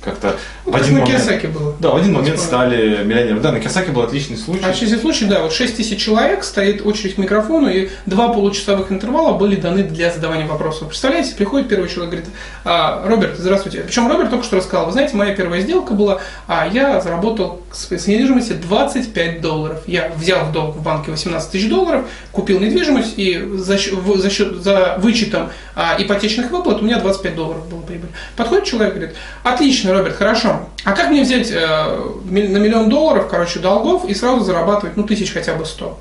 как-то 0.04 0.36
Ну, 0.66 0.72
в 0.72 0.76
один 0.76 0.94
на 0.94 1.00
момент... 1.00 1.18
Киосаки 1.20 1.46
было. 1.46 1.74
Да, 1.78 1.90
в 1.90 1.96
один 1.96 2.12
момент 2.12 2.38
стали 2.40 3.02
миллионерами. 3.04 3.40
Да, 3.40 3.52
на 3.52 3.60
Киосаки 3.60 3.90
был 3.90 4.02
отличный 4.02 4.36
случай. 4.36 4.64
А 4.64 4.72
через 4.72 5.00
случай, 5.00 5.26
да, 5.26 5.40
вот 5.42 5.52
6 5.52 5.76
тысяч 5.76 6.00
человек, 6.02 6.44
стоит 6.44 6.84
очередь 6.84 7.14
к 7.14 7.18
микрофону, 7.18 7.68
и 7.68 7.88
два 8.06 8.28
получасовых 8.28 8.90
интервала 8.90 9.36
были 9.36 9.56
даны 9.56 9.82
для 9.82 10.10
задавания 10.12 10.46
вопросов. 10.46 10.88
Представляете, 10.88 11.34
приходит 11.34 11.68
первый 11.68 11.88
человек, 11.88 12.10
говорит, 12.12 12.30
«А, 12.64 13.06
Роберт, 13.06 13.36
здравствуйте. 13.38 13.80
Причем 13.80 14.08
Роберт 14.08 14.30
только 14.30 14.44
что 14.44 14.56
рассказал, 14.56 14.86
вы 14.86 14.92
знаете, 14.92 15.16
моя 15.16 15.34
первая 15.34 15.60
сделка 15.60 15.94
была, 15.94 16.20
а 16.46 16.66
я 16.66 17.00
заработал 17.00 17.62
с 17.72 17.92
с 17.92 18.06
недвижимости 18.06 18.52
25 18.54 19.40
долларов. 19.40 19.82
Я 19.86 20.10
взял 20.16 20.46
в 20.46 20.52
долг 20.52 20.76
в 20.76 20.82
банке 20.82 21.10
18 21.10 21.50
тысяч 21.50 21.68
долларов, 21.68 22.06
купил 22.32 22.58
недвижимость, 22.60 23.14
и 23.16 23.38
за, 23.54 23.78
счет- 23.78 23.94
за, 24.16 24.30
счет- 24.30 24.62
за 24.62 24.96
вычетом 24.98 25.50
а, 25.74 25.94
ипотечных 25.98 26.50
выплат 26.50 26.80
у 26.82 26.84
меня 26.84 26.98
25 26.98 27.34
долларов 27.34 27.68
была 27.68 27.82
прибыль. 27.82 28.08
Подходит 28.36 28.64
человек, 28.64 28.94
говорит, 28.94 29.14
отлично, 29.42 29.91
Роберт, 29.92 30.16
хорошо. 30.16 30.68
А 30.84 30.92
как 30.92 31.10
мне 31.10 31.22
взять 31.22 31.50
э, 31.50 32.10
на 32.24 32.58
миллион 32.58 32.88
долларов, 32.88 33.28
короче, 33.30 33.60
долгов 33.60 34.04
и 34.04 34.14
сразу 34.14 34.40
зарабатывать, 34.44 34.96
ну, 34.96 35.04
тысяч 35.04 35.32
хотя 35.32 35.54
бы 35.54 35.64
100? 35.64 35.98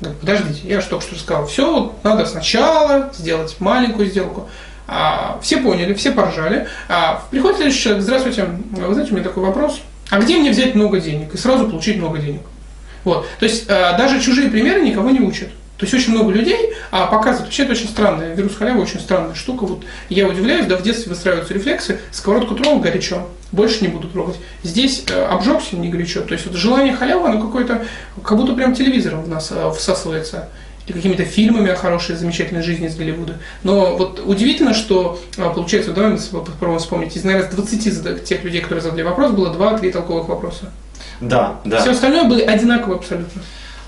Говорит, 0.00 0.20
подождите, 0.20 0.60
я 0.64 0.80
же 0.80 0.88
только 0.88 1.04
что 1.04 1.16
сказал, 1.16 1.46
все, 1.46 1.92
надо 2.02 2.26
сначала 2.26 3.10
сделать 3.12 3.56
маленькую 3.60 4.08
сделку. 4.08 4.48
А, 4.88 5.38
все 5.40 5.58
поняли, 5.58 5.94
все 5.94 6.10
поржали. 6.10 6.66
А, 6.88 7.22
приходит 7.30 7.58
следующий 7.58 7.82
человек, 7.82 8.02
здравствуйте, 8.02 8.46
вы 8.70 8.94
знаете, 8.94 9.12
у 9.12 9.14
меня 9.14 9.24
такой 9.24 9.44
вопрос. 9.44 9.80
А 10.10 10.18
где 10.18 10.36
мне 10.36 10.50
взять 10.50 10.74
много 10.74 11.00
денег 11.00 11.32
и 11.34 11.38
сразу 11.38 11.68
получить 11.68 11.96
много 11.96 12.18
денег? 12.18 12.42
Вот. 13.04 13.26
То 13.38 13.46
есть 13.46 13.64
э, 13.68 13.96
даже 13.96 14.20
чужие 14.20 14.50
примеры 14.50 14.82
никого 14.82 15.10
не 15.10 15.20
учат. 15.20 15.48
То 15.82 15.86
есть 15.86 15.94
очень 15.94 16.12
много 16.12 16.30
людей 16.30 16.74
а, 16.92 17.08
показывают, 17.08 17.46
вообще 17.46 17.64
это 17.64 17.72
очень 17.72 17.88
странная, 17.88 18.36
вирус 18.36 18.54
халявы 18.54 18.82
очень 18.82 19.00
странная 19.00 19.34
штука. 19.34 19.66
Вот 19.66 19.82
я 20.10 20.28
удивляюсь, 20.28 20.66
да, 20.66 20.76
в 20.76 20.82
детстве 20.84 21.10
выстраиваются 21.10 21.54
рефлексы, 21.54 21.98
сковородку 22.12 22.54
тронул 22.54 22.78
горячо, 22.78 23.26
больше 23.50 23.80
не 23.82 23.88
буду 23.88 24.06
трогать. 24.06 24.36
Здесь 24.62 25.02
э, 25.10 25.24
обжегся 25.24 25.74
не 25.74 25.88
горячо, 25.88 26.20
то 26.20 26.34
есть 26.34 26.46
вот 26.46 26.54
желание 26.54 26.94
халявы, 26.94 27.26
оно 27.26 27.42
какое-то, 27.44 27.84
как 28.22 28.38
будто 28.38 28.52
прям 28.52 28.76
телевизором 28.76 29.24
в 29.24 29.28
нас 29.28 29.50
э, 29.50 29.72
всасывается 29.76 30.50
или 30.86 30.92
какими-то 30.94 31.24
фильмами 31.24 31.72
о 31.72 31.74
хорошей, 31.74 32.14
замечательной 32.14 32.62
жизни 32.62 32.86
из 32.86 32.94
Голливуда. 32.94 33.38
Но 33.64 33.96
вот 33.96 34.22
удивительно, 34.24 34.74
что, 34.74 35.18
а, 35.36 35.50
получается, 35.50 35.90
давай 35.90 36.12
мы 36.12 36.18
попробуем 36.18 36.78
вспомнить, 36.78 37.16
из, 37.16 37.24
наверное, 37.24 37.50
с 37.50 37.54
20 37.56 37.92
зада- 37.92 38.20
тех 38.20 38.44
людей, 38.44 38.60
которые 38.60 38.82
задали 38.82 39.02
вопрос, 39.02 39.32
было 39.32 39.52
2-3 39.52 39.90
толковых 39.90 40.28
вопроса. 40.28 40.70
Да, 41.20 41.56
да. 41.64 41.80
Все 41.80 41.90
остальное 41.90 42.22
были 42.22 42.42
одинаково 42.42 42.94
абсолютно. 42.94 43.42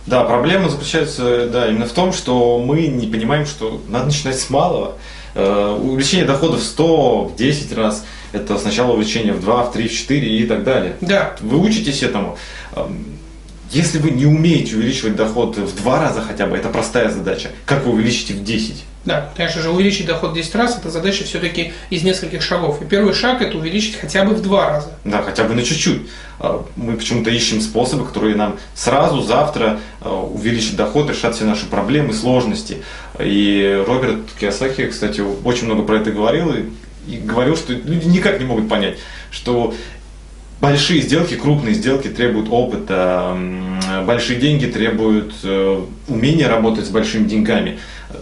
Да, 0.06 0.24
проблема 0.24 0.68
заключается 0.68 1.48
да, 1.48 1.68
именно 1.68 1.86
в 1.86 1.92
том, 1.92 2.12
что 2.12 2.58
мы 2.58 2.86
не 2.86 3.06
понимаем, 3.06 3.46
что 3.46 3.80
надо 3.88 4.06
начинать 4.06 4.38
с 4.38 4.50
малого. 4.50 4.96
Э, 5.34 5.78
увеличение 5.80 6.26
дохода 6.26 6.58
в 6.58 6.62
100, 6.62 7.24
в 7.24 7.36
10 7.36 7.72
раз, 7.72 8.04
это 8.32 8.58
сначала 8.58 8.92
увеличение 8.92 9.32
в 9.32 9.40
2, 9.40 9.64
в 9.64 9.72
3, 9.72 9.88
в 9.88 9.92
4 9.92 10.38
и 10.38 10.46
так 10.46 10.62
далее. 10.64 10.96
Да. 11.00 11.36
Вы 11.40 11.58
учитесь 11.58 12.02
этому. 12.02 12.36
Эм, 12.76 13.18
если 13.70 13.98
вы 13.98 14.10
не 14.10 14.26
умеете 14.26 14.76
увеличивать 14.76 15.16
доход 15.16 15.56
в 15.56 15.76
два 15.76 16.00
раза 16.00 16.20
хотя 16.20 16.46
бы, 16.46 16.56
это 16.56 16.68
простая 16.68 17.10
задача. 17.10 17.50
Как 17.64 17.84
вы 17.86 17.92
увеличите 17.92 18.34
в 18.34 18.44
10? 18.44 18.84
Да, 19.04 19.30
конечно 19.36 19.60
же, 19.60 19.70
увеличить 19.70 20.06
доход 20.06 20.30
в 20.30 20.34
10 20.34 20.54
раз– 20.54 20.78
это 20.78 20.90
задача 20.90 21.24
все-таки 21.24 21.72
из 21.90 22.02
нескольких 22.02 22.40
шагов. 22.40 22.80
И 22.80 22.86
первый 22.86 23.12
шаг– 23.12 23.42
это 23.42 23.58
увеличить 23.58 23.96
хотя 23.96 24.24
бы 24.24 24.34
в 24.34 24.40
два 24.40 24.70
раза. 24.70 24.88
Да, 25.04 25.22
хотя 25.22 25.44
бы 25.44 25.54
на 25.54 25.62
чуть-чуть. 25.62 26.02
А, 26.40 26.64
мы 26.76 26.96
почему-то 26.96 27.30
ищем 27.30 27.60
способы, 27.60 28.06
которые 28.06 28.34
нам 28.34 28.56
сразу, 28.74 29.22
завтра 29.22 29.80
а, 30.00 30.22
увеличат 30.22 30.76
доход, 30.76 31.10
решат 31.10 31.34
все 31.34 31.44
наши 31.44 31.66
проблемы, 31.66 32.14
сложности. 32.14 32.78
И 33.20 33.84
Роберт 33.86 34.20
Киосаки, 34.40 34.86
кстати, 34.86 35.20
очень 35.20 35.66
много 35.66 35.82
про 35.82 35.96
это 35.96 36.10
говорил 36.10 36.54
и, 36.54 36.64
и 37.06 37.18
говорил, 37.18 37.56
что 37.56 37.74
люди 37.74 38.06
никак 38.06 38.40
не 38.40 38.46
могут 38.46 38.70
понять, 38.70 38.96
что 39.30 39.74
большие 40.60 41.02
сделки, 41.02 41.34
крупные 41.34 41.74
сделки 41.74 42.08
требуют 42.08 42.48
опыта, 42.50 43.36
большие 44.06 44.40
деньги 44.40 44.64
требуют 44.64 45.34
э, 45.42 45.84
умения 46.08 46.48
работать 46.48 46.86
с 46.86 46.88
большими 46.88 47.28
деньгами. 47.28 47.78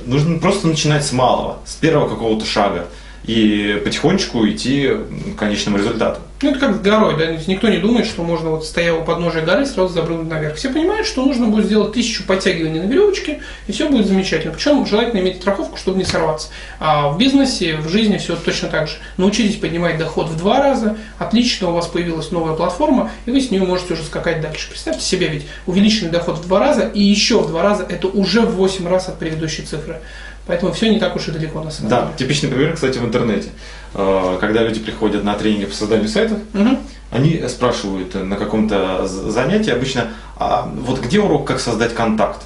Нужно 0.06 0.38
просто 0.38 0.68
начинать 0.68 1.04
с 1.04 1.12
малого, 1.12 1.58
с 1.64 1.74
первого 1.74 2.08
какого-то 2.08 2.44
шага 2.44 2.86
и 3.24 3.80
потихонечку 3.84 4.46
идти 4.48 4.90
к 5.34 5.38
конечному 5.38 5.78
результату. 5.78 6.20
Ну, 6.42 6.50
это 6.50 6.58
как 6.58 6.74
с 6.74 6.80
горой, 6.80 7.16
да, 7.16 7.26
никто 7.46 7.68
не 7.68 7.78
думает, 7.78 8.04
что 8.06 8.24
можно 8.24 8.50
вот 8.50 8.64
стоя 8.64 8.94
у 8.94 9.04
подножия 9.04 9.44
горы 9.44 9.64
сразу 9.64 9.94
запрыгнуть 9.94 10.28
наверх. 10.28 10.56
Все 10.56 10.70
понимают, 10.70 11.06
что 11.06 11.24
нужно 11.24 11.46
будет 11.46 11.66
сделать 11.66 11.92
тысячу 11.92 12.24
подтягиваний 12.24 12.80
на 12.80 12.86
веревочке, 12.86 13.40
и 13.68 13.72
все 13.72 13.88
будет 13.88 14.08
замечательно. 14.08 14.52
Причем 14.52 14.84
желательно 14.84 15.20
иметь 15.20 15.36
страховку, 15.36 15.76
чтобы 15.76 15.98
не 15.98 16.04
сорваться. 16.04 16.48
А 16.80 17.10
в 17.10 17.18
бизнесе, 17.18 17.76
в 17.76 17.88
жизни 17.88 18.16
все 18.16 18.34
точно 18.34 18.68
так 18.68 18.88
же. 18.88 18.94
Научитесь 19.18 19.54
поднимать 19.54 19.98
доход 19.98 20.28
в 20.28 20.36
два 20.36 20.58
раза, 20.58 20.96
отлично 21.18 21.68
у 21.68 21.74
вас 21.74 21.86
появилась 21.86 22.32
новая 22.32 22.54
платформа, 22.54 23.12
и 23.26 23.30
вы 23.30 23.40
с 23.40 23.52
нее 23.52 23.62
можете 23.62 23.92
уже 23.92 24.02
скакать 24.02 24.40
дальше. 24.40 24.68
Представьте 24.68 25.04
себе, 25.04 25.28
ведь 25.28 25.46
увеличенный 25.66 26.10
доход 26.10 26.38
в 26.38 26.48
два 26.48 26.58
раза 26.58 26.90
и 26.92 27.00
еще 27.00 27.40
в 27.40 27.46
два 27.46 27.62
раза, 27.62 27.86
это 27.88 28.08
уже 28.08 28.40
в 28.40 28.56
8 28.56 28.88
раз 28.88 29.08
от 29.08 29.20
предыдущей 29.20 29.62
цифры. 29.62 30.00
Поэтому 30.46 30.72
все 30.72 30.90
не 30.90 30.98
так 30.98 31.14
уж 31.14 31.28
и 31.28 31.30
далеко 31.30 31.62
на 31.62 31.70
самом 31.70 31.90
да, 31.90 32.02
деле. 32.02 32.12
типичный 32.18 32.48
пример, 32.48 32.74
кстати, 32.74 32.98
в 32.98 33.04
интернете. 33.04 33.50
Э, 33.94 34.38
когда 34.40 34.62
люди 34.62 34.80
приходят 34.80 35.22
на 35.22 35.34
тренинги 35.34 35.66
по 35.66 35.74
созданию 35.74 36.08
сайтов, 36.08 36.38
угу. 36.52 36.78
они 37.10 37.42
спрашивают 37.48 38.14
на 38.14 38.36
каком-то 38.36 39.06
занятии 39.06 39.70
обычно, 39.70 40.08
а 40.36 40.68
вот 40.74 41.00
где 41.00 41.20
урок, 41.20 41.46
как 41.46 41.60
создать 41.60 41.94
контакт? 41.94 42.42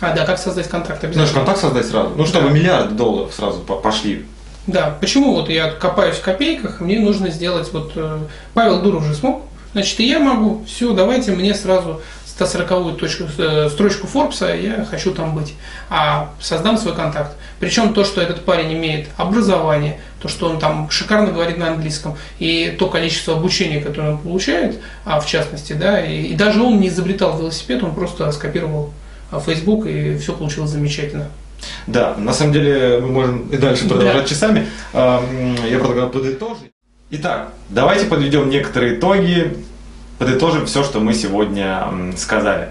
А, 0.00 0.14
да, 0.14 0.24
как 0.24 0.38
создать 0.38 0.68
контакт 0.68 1.04
обязательно. 1.04 1.26
Знаешь, 1.26 1.32
контакт 1.32 1.60
создать 1.60 1.86
сразу. 1.86 2.14
Ну, 2.16 2.26
чтобы 2.26 2.48
да. 2.48 2.54
миллиарды 2.54 2.94
долларов 2.94 3.32
сразу 3.34 3.60
пошли. 3.60 4.26
Да, 4.66 4.96
почему 4.98 5.34
вот 5.34 5.50
я 5.50 5.70
копаюсь 5.70 6.16
в 6.16 6.22
копейках, 6.22 6.80
мне 6.80 6.98
нужно 6.98 7.28
сделать, 7.28 7.70
вот 7.72 7.92
э, 7.96 8.18
Павел 8.54 8.80
Дуров 8.80 9.02
уже 9.02 9.14
смог, 9.14 9.42
значит, 9.72 10.00
и 10.00 10.08
я 10.08 10.18
могу, 10.18 10.64
все, 10.66 10.94
давайте 10.94 11.32
мне 11.32 11.54
сразу 11.54 12.00
140 12.36 12.96
точку, 12.96 13.24
э, 13.38 13.68
строчку 13.70 14.08
Форбса, 14.08 14.54
я 14.54 14.84
хочу 14.84 15.12
там 15.12 15.36
быть. 15.36 15.54
А 15.88 16.32
создам 16.40 16.76
свой 16.78 16.94
контакт. 16.94 17.36
Причем 17.60 17.94
то, 17.94 18.04
что 18.04 18.20
этот 18.20 18.44
парень 18.44 18.72
имеет 18.72 19.08
образование, 19.16 20.00
то, 20.20 20.28
что 20.28 20.48
он 20.48 20.58
там 20.58 20.90
шикарно 20.90 21.30
говорит 21.30 21.58
на 21.58 21.68
английском, 21.68 22.16
и 22.40 22.74
то 22.76 22.88
количество 22.88 23.34
обучения, 23.34 23.80
которое 23.80 24.12
он 24.12 24.18
получает, 24.18 24.80
а 25.04 25.20
в 25.20 25.26
частности, 25.26 25.74
да, 25.74 26.04
и, 26.04 26.24
и 26.24 26.34
даже 26.34 26.60
он 26.60 26.80
не 26.80 26.88
изобретал 26.88 27.38
велосипед, 27.38 27.84
он 27.84 27.94
просто 27.94 28.30
скопировал 28.32 28.92
а, 29.30 29.38
Facebook, 29.38 29.86
и 29.86 30.18
все 30.18 30.32
получилось 30.32 30.70
замечательно. 30.70 31.28
Да, 31.86 32.16
на 32.18 32.32
самом 32.32 32.52
деле 32.52 32.98
мы 33.00 33.08
можем 33.08 33.48
и 33.48 33.56
дальше 33.56 33.88
продолжать 33.88 34.22
да. 34.22 34.28
часами. 34.28 34.66
Я 34.92 35.78
предлагаю 35.78 36.10
подытожить. 36.10 36.72
Итак, 37.10 37.52
давайте 37.68 38.06
подведем 38.06 38.50
некоторые 38.50 38.96
итоги 38.96 39.56
подытожим 40.18 40.66
все, 40.66 40.84
что 40.84 41.00
мы 41.00 41.14
сегодня 41.14 41.88
сказали. 42.16 42.68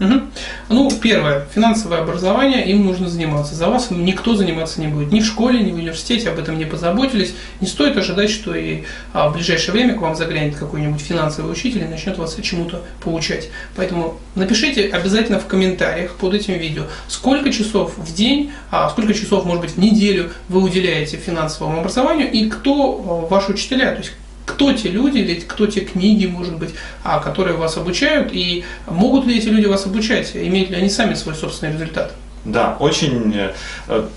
Угу. 0.00 0.20
Ну, 0.68 0.90
первое, 1.02 1.46
финансовое 1.52 1.98
образование, 1.98 2.64
им 2.70 2.84
нужно 2.84 3.08
заниматься. 3.08 3.54
За 3.54 3.68
вас 3.68 3.90
никто 3.90 4.36
заниматься 4.36 4.80
не 4.80 4.86
будет. 4.86 5.10
Ни 5.10 5.20
в 5.20 5.26
школе, 5.26 5.60
ни 5.60 5.72
в 5.72 5.74
университете 5.74 6.30
об 6.30 6.38
этом 6.38 6.56
не 6.56 6.64
позаботились. 6.64 7.34
Не 7.60 7.66
стоит 7.66 7.96
ожидать, 7.96 8.30
что 8.30 8.54
и 8.54 8.84
а, 9.12 9.28
в 9.28 9.34
ближайшее 9.34 9.72
время 9.72 9.94
к 9.94 10.00
вам 10.00 10.14
заглянет 10.14 10.54
какой-нибудь 10.54 11.00
финансовый 11.00 11.50
учитель 11.50 11.82
и 11.82 11.86
начнет 11.88 12.16
вас 12.16 12.36
чему-то 12.40 12.82
получать. 13.02 13.48
Поэтому 13.74 14.18
напишите 14.36 14.88
обязательно 14.88 15.40
в 15.40 15.46
комментариях 15.46 16.14
под 16.14 16.34
этим 16.34 16.54
видео, 16.54 16.84
сколько 17.08 17.52
часов 17.52 17.94
в 17.96 18.14
день, 18.14 18.52
а, 18.70 18.88
сколько 18.90 19.14
часов, 19.14 19.44
может 19.44 19.62
быть, 19.62 19.72
в 19.72 19.78
неделю 19.78 20.30
вы 20.48 20.62
уделяете 20.62 21.16
финансовому 21.16 21.80
образованию 21.80 22.30
и 22.30 22.48
кто 22.48 23.26
а, 23.26 23.26
ваши 23.26 23.50
учителя, 23.50 23.90
то 23.92 23.98
есть 23.98 24.12
кто 24.48 24.72
те 24.72 24.88
люди 24.88 25.18
или 25.18 25.34
кто 25.34 25.66
те 25.66 25.80
книги, 25.80 26.26
может 26.26 26.56
быть, 26.58 26.70
а, 27.04 27.20
которые 27.20 27.56
вас 27.56 27.76
обучают, 27.76 28.32
и 28.32 28.64
могут 28.86 29.26
ли 29.26 29.38
эти 29.38 29.48
люди 29.48 29.66
вас 29.66 29.86
обучать, 29.86 30.34
имеют 30.34 30.70
ли 30.70 30.76
они 30.76 30.88
сами 30.88 31.14
свой 31.14 31.34
собственный 31.34 31.74
результат. 31.74 32.14
Да, 32.44 32.76
очень 32.80 33.34
э, 33.88 34.08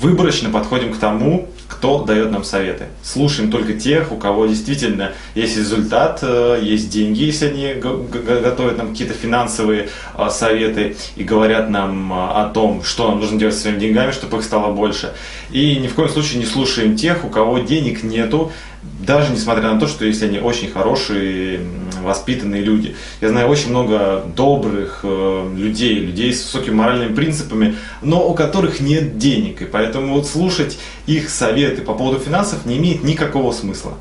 выборочно 0.00 0.50
подходим 0.50 0.92
к 0.92 0.98
тому, 0.98 1.48
кто 1.68 2.02
дает 2.02 2.30
нам 2.30 2.44
советы. 2.44 2.86
Слушаем 3.02 3.50
только 3.50 3.74
тех, 3.74 4.12
у 4.12 4.16
кого 4.16 4.46
действительно 4.46 5.12
есть 5.34 5.56
результат, 5.56 6.18
э, 6.22 6.60
есть 6.62 6.90
деньги, 6.90 7.22
если 7.22 7.46
они 7.46 7.74
готовят 7.80 8.76
нам 8.76 8.90
какие-то 8.90 9.14
финансовые 9.14 9.88
э, 10.16 10.28
советы 10.30 10.96
и 11.16 11.24
говорят 11.24 11.70
нам 11.70 12.12
о 12.12 12.50
том, 12.52 12.82
что 12.82 13.08
нам 13.08 13.20
нужно 13.20 13.38
делать 13.38 13.54
с 13.54 13.62
своими 13.62 13.78
деньгами, 13.78 14.10
чтобы 14.12 14.38
их 14.38 14.44
стало 14.44 14.72
больше. 14.72 15.14
И 15.50 15.76
ни 15.76 15.86
в 15.86 15.94
коем 15.94 16.10
случае 16.10 16.40
не 16.40 16.46
слушаем 16.46 16.96
тех, 16.96 17.24
у 17.24 17.28
кого 17.28 17.58
денег 17.60 18.02
нету, 18.02 18.52
даже 18.82 19.32
несмотря 19.32 19.72
на 19.72 19.80
то, 19.80 19.86
что 19.86 20.04
если 20.04 20.26
они 20.26 20.38
очень 20.38 20.70
хорошие, 20.70 21.60
воспитанные 22.02 22.62
люди. 22.62 22.94
Я 23.20 23.28
знаю 23.28 23.48
очень 23.48 23.70
много 23.70 24.24
добрых 24.36 25.00
э, 25.02 25.52
людей, 25.56 25.94
людей 25.94 26.32
с 26.32 26.44
высокими 26.44 26.74
моральными 26.74 27.14
принципами, 27.14 27.76
но 28.02 28.28
у 28.28 28.34
которых 28.34 28.80
нет 28.80 29.18
денег. 29.18 29.62
И 29.62 29.64
поэтому 29.64 30.14
вот 30.14 30.26
слушать 30.26 30.78
их 31.06 31.28
советы 31.30 31.82
по 31.82 31.94
поводу 31.94 32.18
финансов 32.18 32.66
не 32.66 32.78
имеет 32.78 33.02
никакого 33.04 33.52
смысла. 33.52 33.94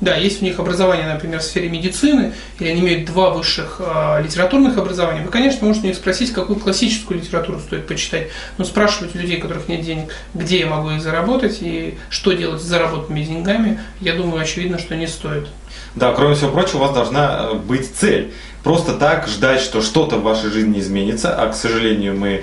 Да, 0.00 0.14
есть 0.14 0.42
у 0.42 0.44
них 0.44 0.58
образование, 0.58 1.06
например, 1.06 1.40
в 1.40 1.42
сфере 1.42 1.70
медицины, 1.70 2.34
или 2.58 2.68
они 2.68 2.80
имеют 2.80 3.06
два 3.06 3.30
высших 3.30 3.80
э, 3.80 4.22
литературных 4.22 4.76
образования. 4.76 5.22
Вы, 5.22 5.30
конечно, 5.30 5.66
можете 5.66 5.86
у 5.86 5.88
них 5.88 5.96
спросить, 5.96 6.32
какую 6.32 6.58
классическую 6.60 7.18
литературу 7.18 7.58
стоит 7.60 7.86
почитать, 7.86 8.28
но 8.58 8.64
спрашивать 8.64 9.14
у 9.14 9.18
людей, 9.18 9.38
у 9.38 9.40
которых 9.40 9.68
нет 9.68 9.80
денег, 9.80 10.12
где 10.34 10.60
я 10.60 10.66
могу 10.66 10.90
их 10.90 11.00
заработать 11.00 11.58
и 11.62 11.96
что 12.10 12.32
делать 12.32 12.60
с 12.60 12.64
заработанными 12.64 13.24
деньгами, 13.24 13.80
я 14.00 14.14
думаю, 14.14 14.42
очевидно, 14.42 14.78
что 14.78 14.94
не 14.96 15.06
стоит. 15.06 15.48
Да, 15.94 16.12
кроме 16.12 16.34
всего 16.34 16.50
прочего, 16.50 16.76
у 16.76 16.80
вас 16.80 16.92
должна 16.92 17.48
э, 17.52 17.54
быть 17.54 17.90
цель. 17.94 18.34
Просто 18.62 18.94
так 18.94 19.28
ждать, 19.28 19.60
что 19.60 19.80
что-то 19.80 20.16
в 20.16 20.22
вашей 20.22 20.50
жизни 20.50 20.80
изменится, 20.80 21.34
а, 21.40 21.48
к 21.48 21.54
сожалению, 21.54 22.18
мы 22.18 22.42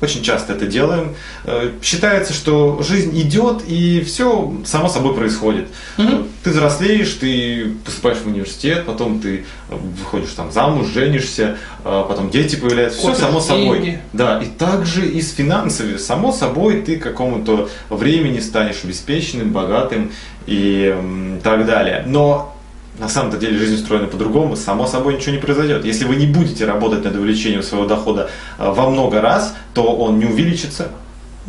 очень 0.00 0.22
часто 0.22 0.52
это 0.52 0.66
делаем. 0.66 1.14
Э, 1.44 1.70
считается, 1.82 2.32
что 2.32 2.82
жизнь 2.82 3.18
идет 3.20 3.62
и 3.66 4.02
все 4.02 4.52
само 4.64 4.88
собой 4.88 5.14
происходит. 5.14 5.68
Угу. 5.98 6.24
Ты 6.44 6.50
взрослеешь, 6.50 7.12
ты 7.14 7.72
поступаешь 7.84 8.18
в 8.18 8.26
университет, 8.26 8.84
потом 8.86 9.20
ты 9.20 9.44
выходишь 9.68 10.30
там 10.30 10.52
замуж, 10.52 10.88
женишься, 10.88 11.56
э, 11.84 12.04
потом 12.08 12.30
дети 12.30 12.56
появляются, 12.56 12.98
все 13.00 13.14
само 13.14 13.40
собой. 13.40 13.78
Деньги. 13.78 14.00
Да, 14.12 14.40
и 14.40 14.46
также 14.46 15.06
и 15.06 15.20
с 15.20 15.32
финансами. 15.32 15.96
Само 15.96 16.32
собой 16.32 16.82
ты 16.82 16.96
к 16.96 17.02
какому-то 17.02 17.68
времени 17.90 18.40
станешь 18.40 18.84
обеспеченным, 18.84 19.52
богатым 19.52 20.12
и 20.46 20.94
так 21.42 21.66
далее. 21.66 22.04
Но 22.06 22.57
на 22.98 23.08
самом-то 23.08 23.38
деле 23.38 23.58
жизнь 23.58 23.74
устроена 23.74 24.06
по-другому, 24.06 24.56
само 24.56 24.86
собой 24.86 25.14
ничего 25.14 25.32
не 25.32 25.40
произойдет. 25.40 25.84
Если 25.84 26.04
вы 26.04 26.16
не 26.16 26.26
будете 26.26 26.64
работать 26.64 27.04
над 27.04 27.14
увеличением 27.14 27.62
своего 27.62 27.86
дохода 27.86 28.30
э, 28.58 28.70
во 28.70 28.90
много 28.90 29.20
раз, 29.20 29.54
то 29.74 29.84
он 29.84 30.18
не 30.18 30.26
увеличится, 30.26 30.88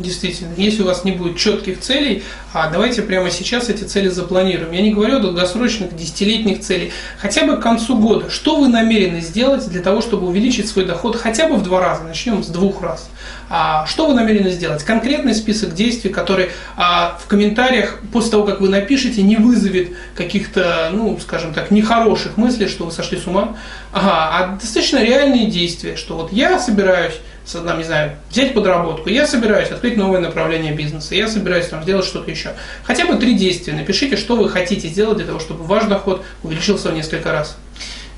Действительно, 0.00 0.54
если 0.56 0.82
у 0.82 0.86
вас 0.86 1.04
не 1.04 1.12
будет 1.12 1.36
четких 1.36 1.80
целей, 1.80 2.22
а 2.54 2.70
давайте 2.70 3.02
прямо 3.02 3.30
сейчас 3.30 3.68
эти 3.68 3.84
цели 3.84 4.08
запланируем. 4.08 4.72
Я 4.72 4.80
не 4.80 4.94
говорю 4.94 5.18
о 5.18 5.20
долгосрочных, 5.20 5.94
десятилетних 5.94 6.60
целей. 6.60 6.90
Хотя 7.18 7.44
бы 7.44 7.58
к 7.58 7.60
концу 7.60 7.98
года. 7.98 8.30
Что 8.30 8.56
вы 8.56 8.68
намерены 8.68 9.20
сделать 9.20 9.68
для 9.68 9.82
того, 9.82 10.00
чтобы 10.00 10.26
увеличить 10.26 10.68
свой 10.68 10.86
доход 10.86 11.16
хотя 11.16 11.48
бы 11.48 11.56
в 11.56 11.62
два 11.62 11.80
раза? 11.80 12.02
Начнем 12.04 12.42
с 12.42 12.46
двух 12.46 12.82
раз. 12.82 13.10
А, 13.50 13.84
что 13.84 14.06
вы 14.06 14.14
намерены 14.14 14.50
сделать? 14.50 14.82
Конкретный 14.84 15.34
список 15.34 15.74
действий, 15.74 16.08
который 16.08 16.48
а, 16.76 17.18
в 17.22 17.26
комментариях 17.26 17.98
после 18.10 18.30
того, 18.30 18.44
как 18.44 18.62
вы 18.62 18.70
напишете, 18.70 19.20
не 19.22 19.36
вызовет 19.36 19.90
каких-то, 20.14 20.90
ну, 20.94 21.18
скажем 21.20 21.52
так, 21.52 21.70
нехороших 21.70 22.38
мыслей, 22.38 22.68
что 22.68 22.86
вы 22.86 22.90
сошли 22.90 23.18
с 23.18 23.26
ума, 23.26 23.56
ага, 23.92 24.30
а 24.32 24.56
достаточно 24.58 25.02
реальные 25.02 25.50
действия, 25.50 25.96
что 25.96 26.16
вот 26.16 26.32
я 26.32 26.58
собираюсь 26.58 27.14
там, 27.58 27.78
не 27.78 27.84
знаю, 27.84 28.12
взять 28.30 28.54
подработку, 28.54 29.08
я 29.08 29.26
собираюсь 29.26 29.70
открыть 29.70 29.96
новое 29.96 30.20
направление 30.20 30.72
бизнеса, 30.72 31.14
я 31.14 31.28
собираюсь 31.28 31.66
там 31.66 31.82
сделать 31.82 32.06
что-то 32.06 32.30
еще. 32.30 32.50
Хотя 32.84 33.06
бы 33.06 33.16
три 33.16 33.34
действия. 33.34 33.72
Напишите, 33.72 34.16
что 34.16 34.36
вы 34.36 34.48
хотите 34.48 34.88
сделать 34.88 35.18
для 35.18 35.26
того, 35.26 35.40
чтобы 35.40 35.64
ваш 35.64 35.84
доход 35.84 36.24
увеличился 36.42 36.90
в 36.90 36.94
несколько 36.94 37.32
раз. 37.32 37.56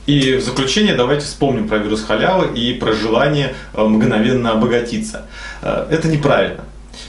И 0.06 0.34
в 0.34 0.42
заключение 0.42 0.94
давайте 0.94 1.24
вспомним 1.24 1.68
про 1.68 1.78
вирус 1.78 2.02
халявы 2.02 2.58
и 2.58 2.74
про 2.74 2.92
желание 2.92 3.54
э, 3.72 3.82
мгновенно 3.82 4.50
обогатиться. 4.50 5.26
Э, 5.62 5.86
это 5.90 6.08
неправильно. 6.08 6.64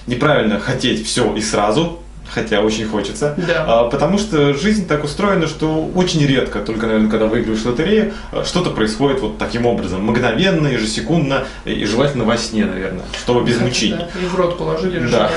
неправильно 0.06 0.60
хотеть 0.60 1.06
все 1.06 1.36
и 1.36 1.42
сразу, 1.42 2.03
хотя 2.34 2.62
очень 2.62 2.86
хочется. 2.86 3.36
Да. 3.38 3.66
А, 3.68 3.84
потому 3.86 4.18
что 4.18 4.54
жизнь 4.54 4.88
так 4.88 5.04
устроена, 5.04 5.48
что 5.48 5.90
очень 5.96 6.26
редко, 6.26 6.60
только, 6.60 6.88
наверное, 6.88 7.10
когда 7.10 7.28
выигрываешь 7.28 7.64
лотерею, 7.66 8.14
а, 8.32 8.44
что-то 8.44 8.72
происходит 8.72 9.22
вот 9.22 9.38
таким 9.38 9.66
образом, 9.66 10.04
мгновенно, 10.04 10.68
ежесекундно 10.68 11.46
и 11.66 11.86
желательно 11.86 12.24
во 12.24 12.38
сне, 12.38 12.66
наверное, 12.66 13.04
чтобы 13.22 13.44
без 13.46 13.60
мучений. 13.60 13.98
Да, 13.98 14.10
и 14.20 14.26
в 14.26 14.36
рот 14.36 14.58
положили 14.58 15.00
Да. 15.00 15.30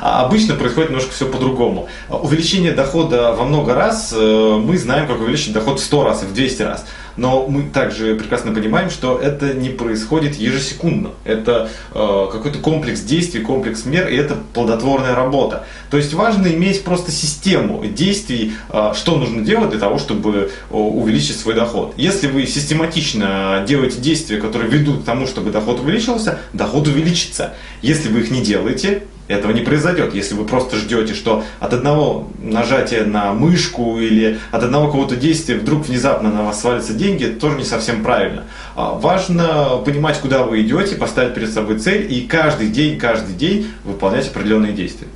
А 0.00 0.24
обычно 0.24 0.54
происходит 0.54 0.90
немножко 0.90 1.12
все 1.12 1.26
по-другому. 1.26 1.88
Увеличение 2.08 2.72
дохода 2.72 3.32
во 3.32 3.44
много 3.44 3.74
раз, 3.74 4.12
э, 4.16 4.60
мы 4.62 4.78
знаем, 4.78 5.06
как 5.06 5.20
увеличить 5.20 5.52
доход 5.52 5.80
в 5.80 5.84
100 5.84 6.04
раз 6.04 6.22
и 6.22 6.26
в 6.26 6.34
200 6.34 6.62
раз. 6.62 6.84
Но 7.16 7.46
мы 7.46 7.64
также 7.64 8.14
прекрасно 8.14 8.52
понимаем, 8.52 8.88
что 8.88 9.18
это 9.18 9.52
не 9.52 9.68
происходит 9.68 10.36
ежесекундно. 10.36 11.10
Это 11.24 11.68
э, 11.92 12.28
какой-то 12.32 12.58
комплекс 12.58 13.00
действий, 13.00 13.40
комплекс 13.40 13.84
мер, 13.84 14.08
и 14.08 14.16
это 14.16 14.36
плодотворная 14.54 15.14
работа. 15.14 15.66
То 15.90 15.96
есть 15.96 16.14
важно 16.14 16.46
иметь 16.46 16.82
просто 16.84 17.10
систему 17.10 17.84
действий, 17.84 18.54
э, 18.70 18.92
что 18.94 19.16
нужно 19.16 19.44
делать 19.44 19.70
для 19.70 19.78
того, 19.78 19.98
чтобы 19.98 20.50
э, 20.70 20.74
увеличить 20.74 21.38
свой 21.38 21.54
доход. 21.54 21.94
Если 21.96 22.26
вы 22.26 22.46
систематично 22.46 23.64
делаете 23.68 24.00
действия, 24.00 24.38
которые 24.38 24.70
ведут 24.70 25.02
к 25.02 25.04
тому, 25.04 25.26
чтобы 25.26 25.50
доход 25.50 25.80
увеличился, 25.80 26.38
доход 26.52 26.88
увеличится. 26.88 27.54
Если 27.82 28.08
вы 28.08 28.20
их 28.20 28.30
не 28.30 28.40
делаете, 28.40 29.02
этого 29.30 29.52
не 29.52 29.60
произойдет. 29.60 30.14
Если 30.14 30.34
вы 30.34 30.44
просто 30.44 30.76
ждете, 30.76 31.14
что 31.14 31.44
от 31.60 31.72
одного 31.72 32.28
нажатия 32.42 33.04
на 33.04 33.32
мышку 33.32 33.98
или 33.98 34.38
от 34.50 34.64
одного 34.64 34.86
какого-то 34.86 35.16
действия 35.16 35.56
вдруг 35.56 35.86
внезапно 35.86 36.30
на 36.32 36.42
вас 36.42 36.60
свалятся 36.60 36.94
деньги, 36.94 37.24
это 37.24 37.40
тоже 37.40 37.56
не 37.56 37.64
совсем 37.64 38.02
правильно. 38.02 38.44
А, 38.74 38.94
Важно 38.94 39.80
понимать, 39.84 40.18
куда 40.18 40.42
вы 40.42 40.62
идете, 40.62 40.96
поставить 40.96 41.34
перед 41.34 41.52
собой 41.52 41.78
цель 41.78 42.12
и 42.12 42.22
каждый 42.22 42.68
день, 42.68 42.98
каждый 42.98 43.34
день 43.34 43.68
выполнять 43.84 44.26
определенные 44.28 44.72
действия. 44.72 45.08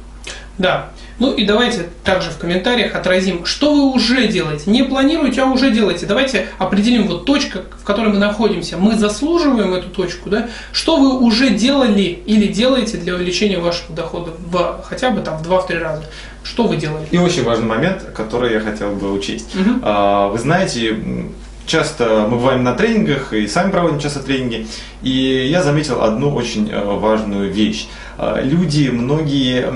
Да. 0.58 0.90
Ну 1.18 1.32
и 1.32 1.44
давайте 1.44 1.88
также 2.02 2.30
в 2.30 2.38
комментариях 2.38 2.94
отразим, 2.94 3.44
что 3.44 3.72
вы 3.74 3.92
уже 3.94 4.26
делаете. 4.26 4.64
Не 4.70 4.82
планируете, 4.82 5.42
а 5.42 5.46
уже 5.46 5.70
делаете. 5.70 6.06
Давайте 6.06 6.48
определим 6.58 7.06
вот 7.06 7.24
точка, 7.24 7.62
в 7.80 7.84
которой 7.84 8.08
мы 8.12 8.18
находимся. 8.18 8.76
Мы 8.78 8.96
заслуживаем 8.96 9.74
эту 9.74 9.90
точку, 9.90 10.28
да? 10.30 10.48
Что 10.72 10.96
вы 10.96 11.18
уже 11.20 11.50
делали 11.50 12.02
или 12.26 12.46
делаете 12.48 12.96
для 12.96 13.14
увеличения 13.14 13.58
вашего 13.58 13.94
дохода 13.94 14.32
в, 14.50 14.82
хотя 14.84 15.10
бы 15.10 15.20
там 15.20 15.38
в 15.38 15.48
2-3 15.48 15.78
раза? 15.78 16.02
Что 16.42 16.64
вы 16.64 16.76
делали? 16.76 17.06
И 17.10 17.16
очень 17.16 17.44
важный 17.44 17.66
момент, 17.66 18.02
который 18.14 18.52
я 18.52 18.60
хотел 18.60 18.90
бы 18.92 19.12
учесть. 19.12 19.50
А, 19.82 20.28
Вы 20.28 20.38
знаете, 20.38 20.98
часто 21.66 22.26
мы 22.30 22.36
бываем 22.36 22.64
на 22.64 22.74
тренингах 22.74 23.32
и 23.32 23.46
сами 23.46 23.70
проводим 23.70 23.98
часто 23.98 24.20
тренинги, 24.20 24.66
и 25.02 25.48
я 25.50 25.62
заметил 25.62 26.02
одну 26.02 26.34
очень 26.34 26.70
э, 26.70 26.84
важную 26.84 27.52
вещь. 27.52 27.88
А, 28.18 28.40
Люди, 28.40 28.88
многие 28.88 29.70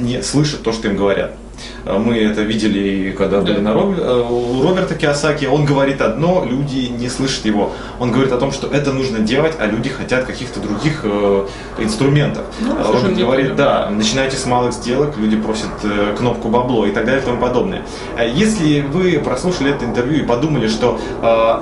не 0.00 0.22
слышат 0.22 0.62
то, 0.62 0.72
что 0.72 0.88
им 0.88 0.96
говорят. 0.96 1.36
А, 1.84 1.98
Мы 1.98 2.18
это 2.18 2.42
видели, 2.42 2.78
и 2.78 3.12
когда 3.12 3.40
были 3.40 3.58
на 3.60 3.72
Роб- 3.72 3.98
э, 3.98 4.22
у 4.30 4.62
Роберта 4.62 4.94
Киосаки. 4.94 5.46
Он 5.46 5.64
говорит 5.64 6.00
одно, 6.00 6.44
люди 6.48 6.88
не 6.88 7.08
слышат 7.08 7.44
его. 7.46 7.72
Он 8.00 8.10
говорит 8.12 8.32
о 8.32 8.38
том, 8.38 8.52
что 8.52 8.66
это 8.66 8.92
нужно 8.92 9.18
делать, 9.20 9.54
а 9.58 9.66
люди 9.66 9.88
хотят 9.88 10.24
каких-то 10.24 10.60
других 10.60 11.00
э, 11.04 11.46
инструментов. 11.78 12.44
Ну, 12.60 12.72
А 12.78 12.92
Роберт 12.92 13.16
говорит, 13.16 13.56
да, 13.56 13.88
начинайте 13.90 14.36
с 14.36 14.46
малых 14.46 14.72
сделок, 14.72 15.16
люди 15.16 15.36
просят 15.36 15.70
э, 15.84 16.14
кнопку 16.18 16.48
бабло 16.48 16.86
и 16.86 16.90
так 16.90 17.04
далее 17.04 17.22
и 17.22 17.24
тому 17.24 17.38
подобное. 17.40 17.82
А 18.16 18.24
Если 18.24 18.80
вы 18.80 19.20
прослушали 19.24 19.70
это 19.70 19.84
интервью 19.84 20.24
и 20.24 20.26
подумали, 20.26 20.68
что 20.68 20.98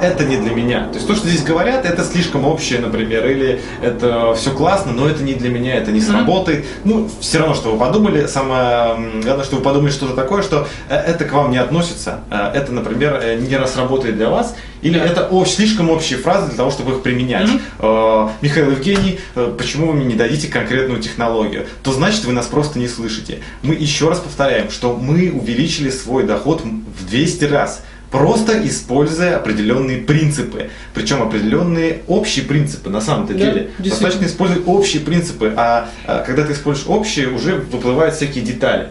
это 0.00 0.24
не 0.24 0.36
для 0.36 0.54
меня, 0.54 0.86
то 0.88 0.94
есть 0.94 1.06
то, 1.06 1.14
что 1.14 1.28
здесь 1.28 1.42
говорят, 1.42 1.84
это 1.84 2.04
слишком 2.04 2.44
общее, 2.46 2.80
например, 2.80 3.26
или 3.26 3.60
это 3.82 4.34
все 4.34 4.50
классно, 4.50 4.92
но 4.92 5.08
это 5.08 5.22
не 5.22 5.34
для 5.34 5.50
меня, 5.50 5.74
это 5.76 5.92
не 5.92 6.00
сработает, 6.00 6.64
ну, 6.84 7.08
все 7.20 7.38
равно, 7.38 7.54
что 7.54 7.72
вы 7.72 7.78
подумали, 7.78 8.26
самое 8.26 9.22
главное, 9.22 9.44
что 9.44 9.56
вы 9.56 9.62
подумали 9.62 9.90
что-то 10.06 10.22
такое, 10.22 10.42
что 10.42 10.68
э, 10.88 10.94
это 10.96 11.24
к 11.24 11.32
вам 11.32 11.50
не 11.50 11.58
относится, 11.58 12.20
Э, 12.30 12.50
это, 12.54 12.72
например, 12.72 13.20
э, 13.22 13.36
не 13.36 13.56
раз 13.56 13.76
работает 13.76 14.16
для 14.16 14.28
вас, 14.30 14.54
или 14.82 14.98
Да. 14.98 15.04
это 15.04 15.28
о- 15.28 15.44
слишком 15.44 15.90
общие 15.90 16.18
фразы 16.18 16.48
для 16.48 16.56
того, 16.56 16.70
чтобы 16.70 16.92
их 16.92 17.02
применять. 17.02 17.48
Э, 17.78 18.28
Михаил 18.40 18.70
Евгений, 18.70 19.18
почему 19.58 19.88
вы 19.88 19.94
мне 19.94 20.04
не 20.06 20.14
дадите 20.14 20.48
конкретную 20.48 21.00
технологию? 21.00 21.66
То 21.82 21.92
значит, 21.92 22.24
вы 22.24 22.32
нас 22.32 22.46
просто 22.46 22.78
не 22.78 22.88
слышите. 22.88 23.40
Мы 23.62 23.74
еще 23.74 24.08
раз 24.08 24.20
повторяем, 24.20 24.70
что 24.70 24.96
мы 24.96 25.30
увеличили 25.32 25.90
свой 25.90 26.24
доход 26.24 26.62
в 26.62 27.06
200 27.08 27.44
раз. 27.46 27.82
Просто 28.10 28.66
используя 28.66 29.36
определенные 29.36 29.98
принципы. 29.98 30.70
Причем 30.94 31.22
определенные 31.22 32.02
общие 32.06 32.44
принципы 32.44 32.88
на 32.88 33.00
самом-то 33.00 33.32
Да, 33.34 33.38
деле. 33.40 33.70
Достаточно 33.78 34.26
использовать 34.26 34.62
общие 34.66 35.02
принципы, 35.02 35.52
а, 35.56 35.88
а 36.06 36.22
когда 36.22 36.44
ты 36.44 36.52
используешь 36.52 36.88
общие, 36.88 37.28
уже 37.28 37.56
выплывают 37.56 38.14
всякие 38.14 38.44
детали. 38.44 38.88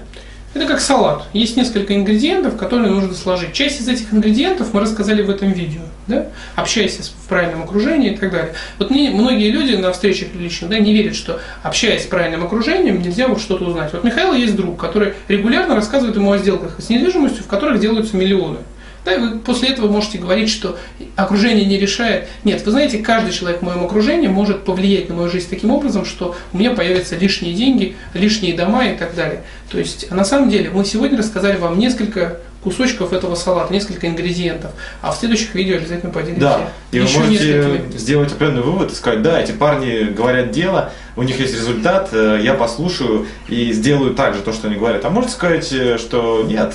Это 0.55 0.67
как 0.67 0.79
салат. 0.79 1.23
Есть 1.33 1.57
несколько 1.57 1.93
ингредиентов, 1.93 2.55
которые 2.55 2.89
нужно 2.89 3.13
сложить. 3.13 3.51
Часть 3.51 3.81
из 3.81 3.89
этих 3.89 4.13
ингредиентов 4.13 4.73
мы 4.73 4.79
рассказали 4.79 5.21
в 5.21 5.29
этом 5.29 5.51
видео. 5.51 5.81
Да? 6.07 6.27
Общайся 6.55 7.03
в 7.03 7.27
правильном 7.27 7.63
окружении 7.63 8.13
и 8.13 8.15
так 8.15 8.31
далее. 8.31 8.53
Вот 8.79 8.89
мне 8.89 9.09
многие 9.09 9.51
люди 9.51 9.75
на 9.75 9.91
встречах 9.91 10.29
лично 10.33 10.69
да, 10.69 10.79
не 10.79 10.93
верят, 10.93 11.13
что 11.13 11.41
общаясь 11.61 12.03
с 12.03 12.05
правильным 12.05 12.45
окружением, 12.45 13.01
нельзя 13.01 13.27
вот 13.27 13.41
что-то 13.41 13.65
узнать. 13.65 13.91
Вот 13.91 14.05
Михаил 14.05 14.33
есть 14.33 14.55
друг, 14.55 14.79
который 14.79 15.15
регулярно 15.27 15.75
рассказывает 15.75 16.15
ему 16.15 16.31
о 16.31 16.37
сделках 16.37 16.77
с 16.79 16.87
недвижимостью, 16.87 17.43
в 17.43 17.47
которых 17.47 17.81
делаются 17.81 18.15
миллионы. 18.15 18.59
Да, 19.05 19.13
и 19.13 19.19
вы 19.19 19.39
после 19.39 19.69
этого 19.69 19.87
можете 19.87 20.17
говорить, 20.17 20.49
что 20.49 20.77
окружение 21.15 21.65
не 21.65 21.77
решает. 21.77 22.27
Нет, 22.43 22.65
вы 22.65 22.71
знаете, 22.71 22.97
каждый 22.97 23.31
человек 23.31 23.61
в 23.61 23.63
моем 23.63 23.85
окружении 23.85 24.27
может 24.27 24.65
повлиять 24.65 25.09
на 25.09 25.15
мою 25.15 25.29
жизнь 25.29 25.47
таким 25.49 25.69
образом, 25.71 26.05
что 26.05 26.35
у 26.51 26.57
меня 26.57 26.71
появятся 26.71 27.15
лишние 27.15 27.53
деньги, 27.53 27.95
лишние 28.13 28.55
дома 28.55 28.87
и 28.87 28.97
так 28.97 29.15
далее. 29.15 29.43
То 29.69 29.77
есть, 29.77 30.09
на 30.11 30.25
самом 30.25 30.49
деле, 30.49 30.71
мы 30.71 30.83
сегодня 30.85 31.17
рассказали 31.17 31.57
вам 31.57 31.77
несколько 31.77 32.39
кусочков 32.63 33.13
этого 33.13 33.35
салата, 33.35 33.71
несколько 33.71 34.07
ингредиентов, 34.07 34.71
а 35.03 35.11
в 35.11 35.17
следующих 35.17 35.53
видео 35.53 35.77
обязательно 35.77 36.11
поделимся 36.11 36.41
Да, 36.41 36.69
и 36.91 36.99
вы 36.99 37.05
еще 37.05 37.19
можете 37.19 37.57
несколькими. 37.57 37.97
сделать 37.97 38.31
определенный 38.31 38.63
вывод 38.63 38.91
и 38.91 38.95
сказать, 38.95 39.21
да, 39.21 39.39
эти 39.39 39.51
парни 39.51 40.05
говорят 40.05 40.49
дело, 40.49 40.91
у 41.15 41.21
них 41.21 41.39
есть 41.39 41.53
результат, 41.53 42.09
э, 42.11 42.39
я 42.41 42.55
послушаю 42.55 43.27
и 43.47 43.71
сделаю 43.71 44.15
так 44.15 44.33
же 44.33 44.41
то, 44.41 44.51
что 44.51 44.67
они 44.67 44.77
говорят. 44.77 45.05
А 45.05 45.11
можете 45.11 45.33
сказать, 45.33 45.71
э, 45.73 45.99
что 45.99 46.43
нет, 46.47 46.73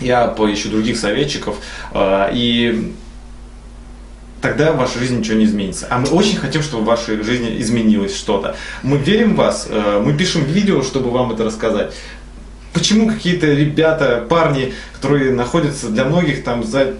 я 0.00 0.26
поищу 0.28 0.70
других 0.70 0.96
советчиков, 0.98 1.56
э, 1.92 2.30
и 2.32 2.92
тогда 4.40 4.72
в 4.72 4.76
вашей 4.76 4.98
жизни 4.98 5.18
ничего 5.18 5.38
не 5.38 5.44
изменится. 5.44 5.86
А 5.88 5.98
мы 5.98 6.08
очень 6.08 6.36
хотим, 6.36 6.62
чтобы 6.62 6.82
в 6.82 6.86
вашей 6.86 7.22
жизни 7.22 7.60
изменилось 7.60 8.16
что-то. 8.16 8.56
Мы 8.82 8.98
верим 8.98 9.34
в 9.34 9.36
вас, 9.36 9.66
э, 9.70 10.02
мы 10.04 10.14
пишем 10.14 10.44
видео, 10.44 10.82
чтобы 10.82 11.10
вам 11.10 11.32
это 11.32 11.44
рассказать. 11.44 11.94
Почему 12.72 13.08
какие-то 13.08 13.46
ребята, 13.46 14.24
парни, 14.28 14.74
которые 14.94 15.32
находятся 15.32 15.88
для 15.88 16.04
многих 16.04 16.42
там 16.42 16.64
за 16.64 16.94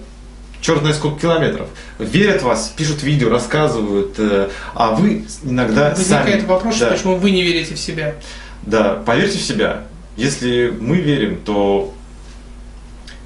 черт 0.61 0.79
знает 0.79 0.95
сколько 0.95 1.19
километров, 1.19 1.67
верят 1.99 2.41
в 2.41 2.45
вас, 2.45 2.73
пишут 2.75 3.03
видео, 3.03 3.29
рассказывают, 3.29 4.15
э, 4.17 4.49
а 4.73 4.95
вы 4.95 5.25
иногда 5.43 5.89
Возникает 5.89 6.41
сами... 6.41 6.49
вопрос, 6.49 6.79
да, 6.79 6.91
почему 6.91 7.17
вы 7.17 7.31
не 7.31 7.43
верите 7.43 7.75
в 7.75 7.79
себя. 7.79 8.15
да, 8.61 9.01
поверьте 9.05 9.37
в 9.37 9.41
себя. 9.41 9.83
Если 10.15 10.73
мы 10.79 10.97
верим, 10.97 11.41
то 11.43 11.93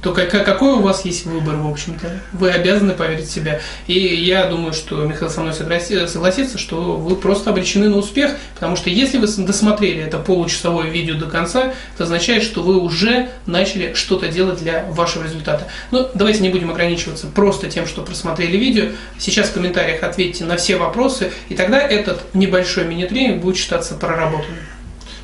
то 0.01 0.13
как- 0.13 0.29
какой 0.29 0.73
у 0.73 0.81
вас 0.81 1.05
есть 1.05 1.25
выбор, 1.25 1.55
в 1.55 1.67
общем-то? 1.67 2.21
Вы 2.33 2.51
обязаны 2.51 2.93
поверить 2.93 3.27
в 3.27 3.31
себя. 3.31 3.59
И 3.87 3.93
я 3.97 4.45
думаю, 4.45 4.73
что 4.73 4.97
Михаил 5.05 5.29
со 5.31 5.41
мной 5.41 5.53
согласи- 5.53 6.07
согласится, 6.07 6.57
что 6.57 6.95
вы 6.97 7.15
просто 7.15 7.49
обречены 7.49 7.89
на 7.89 7.97
успех, 7.97 8.31
потому 8.53 8.75
что 8.75 8.89
если 8.89 9.17
вы 9.17 9.27
досмотрели 9.27 10.03
это 10.03 10.19
получасовое 10.19 10.89
видео 10.89 11.15
до 11.15 11.25
конца, 11.25 11.73
это 11.95 12.03
означает, 12.03 12.43
что 12.43 12.61
вы 12.61 12.77
уже 12.79 13.29
начали 13.45 13.93
что-то 13.93 14.27
делать 14.27 14.59
для 14.59 14.85
вашего 14.89 15.23
результата. 15.23 15.67
Но 15.91 16.09
давайте 16.13 16.41
не 16.41 16.49
будем 16.49 16.69
ограничиваться 16.69 17.27
просто 17.27 17.69
тем, 17.69 17.87
что 17.87 18.01
просмотрели 18.03 18.55
видео. 18.57 18.85
Сейчас 19.17 19.49
в 19.49 19.53
комментариях 19.53 20.03
ответьте 20.03 20.45
на 20.45 20.57
все 20.57 20.77
вопросы, 20.77 21.31
и 21.49 21.55
тогда 21.55 21.79
этот 21.79 22.33
небольшой 22.35 22.85
мини-тренинг 22.85 23.41
будет 23.41 23.57
считаться 23.57 23.95
проработанным. 23.95 24.59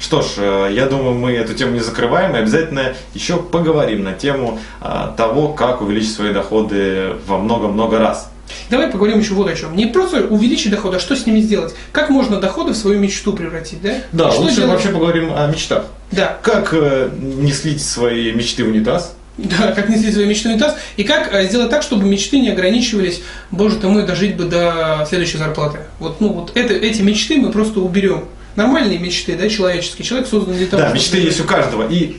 Что 0.04 0.22
ж, 0.22 0.26
э, 0.36 0.70
я 0.74 0.88
думаю, 0.88 1.14
мы 1.14 1.32
эту 1.32 1.54
тему 1.54 1.72
не 1.72 1.80
закрываем 1.80 2.36
и 2.36 2.40
обязательно 2.40 2.94
еще 3.14 3.38
поговорим 3.38 4.04
на 4.04 4.12
тему 4.12 4.60
а, 4.82 5.14
того, 5.16 5.54
как 5.54 5.82
увеличить 5.82 6.14
свои 6.14 6.34
доходы 6.34 7.14
во 7.26 7.38
много-много 7.38 8.00
раз. 8.00 8.30
Давай 8.70 8.90
поговорим 8.90 9.20
еще 9.20 9.34
вот 9.34 9.48
о 9.48 9.56
чем. 9.56 9.78
Не 9.78 9.86
просто 9.86 10.28
увеличить 10.28 10.72
доход, 10.72 10.94
а 10.94 11.00
что 11.00 11.16
с 11.16 11.26
ними 11.26 11.40
сделать? 11.40 11.74
Как 11.94 12.10
можно 12.10 12.42
доходы 12.42 12.74
в 12.74 12.76
свою 12.76 13.00
мечту 13.00 13.32
превратить, 13.32 13.82
да? 13.82 13.94
Да, 14.12 14.30
что 14.30 14.42
лучше 14.42 14.58
делать? 14.58 14.72
вообще 14.72 14.90
поговорим 14.90 15.32
о 15.34 15.48
мечтах. 15.48 15.86
Да, 16.12 16.38
Как 16.42 16.74
э, 16.74 17.10
не 17.18 17.54
слить 17.54 17.82
свои 17.82 18.34
мечты 18.34 18.66
в 18.66 18.68
унитаз? 18.68 19.16
да, 19.38 19.72
как 19.72 19.90
нести 19.90 20.12
свои 20.12 20.26
мечты 20.26 20.50
в 20.50 20.52
унитаз, 20.52 20.76
и 20.98 21.04
как 21.04 21.34
э, 21.34 21.48
сделать 21.48 21.70
так, 21.70 21.82
чтобы 21.82 22.06
мечты 22.06 22.40
не 22.40 22.50
ограничивались, 22.50 23.22
боже 23.52 23.78
ты 23.78 23.88
мой, 23.88 24.06
дожить 24.06 24.36
бы 24.36 24.44
до 24.44 25.06
следующей 25.10 25.38
зарплаты. 25.38 25.80
Вот, 26.00 26.22
ну, 26.22 26.30
вот 26.34 26.52
это, 26.56 26.74
эти 26.74 27.02
мечты 27.02 27.38
мы 27.38 27.52
просто 27.52 27.80
уберем. 27.80 28.26
Нормальные 28.56 29.00
мечты, 29.00 29.36
да, 29.36 29.50
человеческие. 29.50 30.06
Человек 30.06 30.28
создан 30.28 30.56
для 30.56 30.68
того, 30.68 30.84
Да, 30.84 30.92
мечты 30.92 31.18
есть 31.18 31.40
у 31.40 31.44
каждого. 31.44 31.88
И 31.90 32.18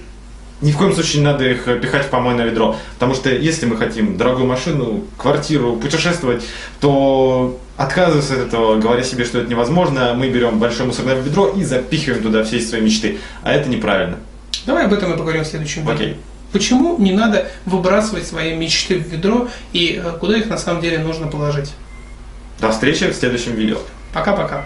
ни 0.61 0.73
в 0.73 0.77
коем 0.77 0.95
случае 0.95 1.21
не 1.21 1.27
надо 1.27 1.45
их 1.45 1.69
э, 1.69 1.79
пихать 1.79 2.07
в 2.07 2.09
помойное 2.09 2.47
ведро. 2.47 2.77
Потому 2.95 3.15
что 3.15 3.31
если 3.31 3.67
мы 3.67 3.77
хотим 3.77 4.17
дорогую 4.17 4.47
машину, 4.47 5.05
квартиру, 5.17 5.77
путешествовать, 5.77 6.43
то 6.81 7.59
отказываются 7.77 8.35
от 8.35 8.41
этого, 8.49 8.81
говоря 8.81 9.03
себе, 9.03 9.25
что 9.25 9.39
это 9.39 9.49
невозможно. 9.49 10.15
Мы 10.15 10.31
берем 10.31 10.59
большое 10.59 10.87
мусорное 10.87 11.21
ведро 11.21 11.49
и 11.49 11.65
запихиваем 11.65 12.23
туда 12.23 12.45
все 12.45 12.61
свои 12.61 12.81
мечты. 12.81 13.19
А 13.43 13.53
это 13.53 13.69
неправильно. 13.69 14.19
Давай 14.67 14.87
об 14.87 14.93
этом 14.93 15.13
и 15.13 15.17
поговорим 15.17 15.45
в 15.45 15.47
следующем 15.47 15.83
видео. 15.83 15.95
Окей. 15.95 16.17
Почему 16.53 16.97
не 16.99 17.13
надо 17.13 17.49
выбрасывать 17.67 18.27
свои 18.27 18.55
мечты 18.55 18.99
в 18.99 19.09
ведро 19.09 19.49
и 19.73 20.01
э, 20.03 20.13
куда 20.19 20.37
их 20.37 20.47
на 20.47 20.57
самом 20.57 20.81
деле 20.81 20.99
нужно 20.99 21.27
положить? 21.27 21.73
До 22.61 22.71
встречи 22.71 23.11
в 23.11 23.15
следующем 23.15 23.55
видео. 23.55 23.79
Пока-пока. 24.13 24.65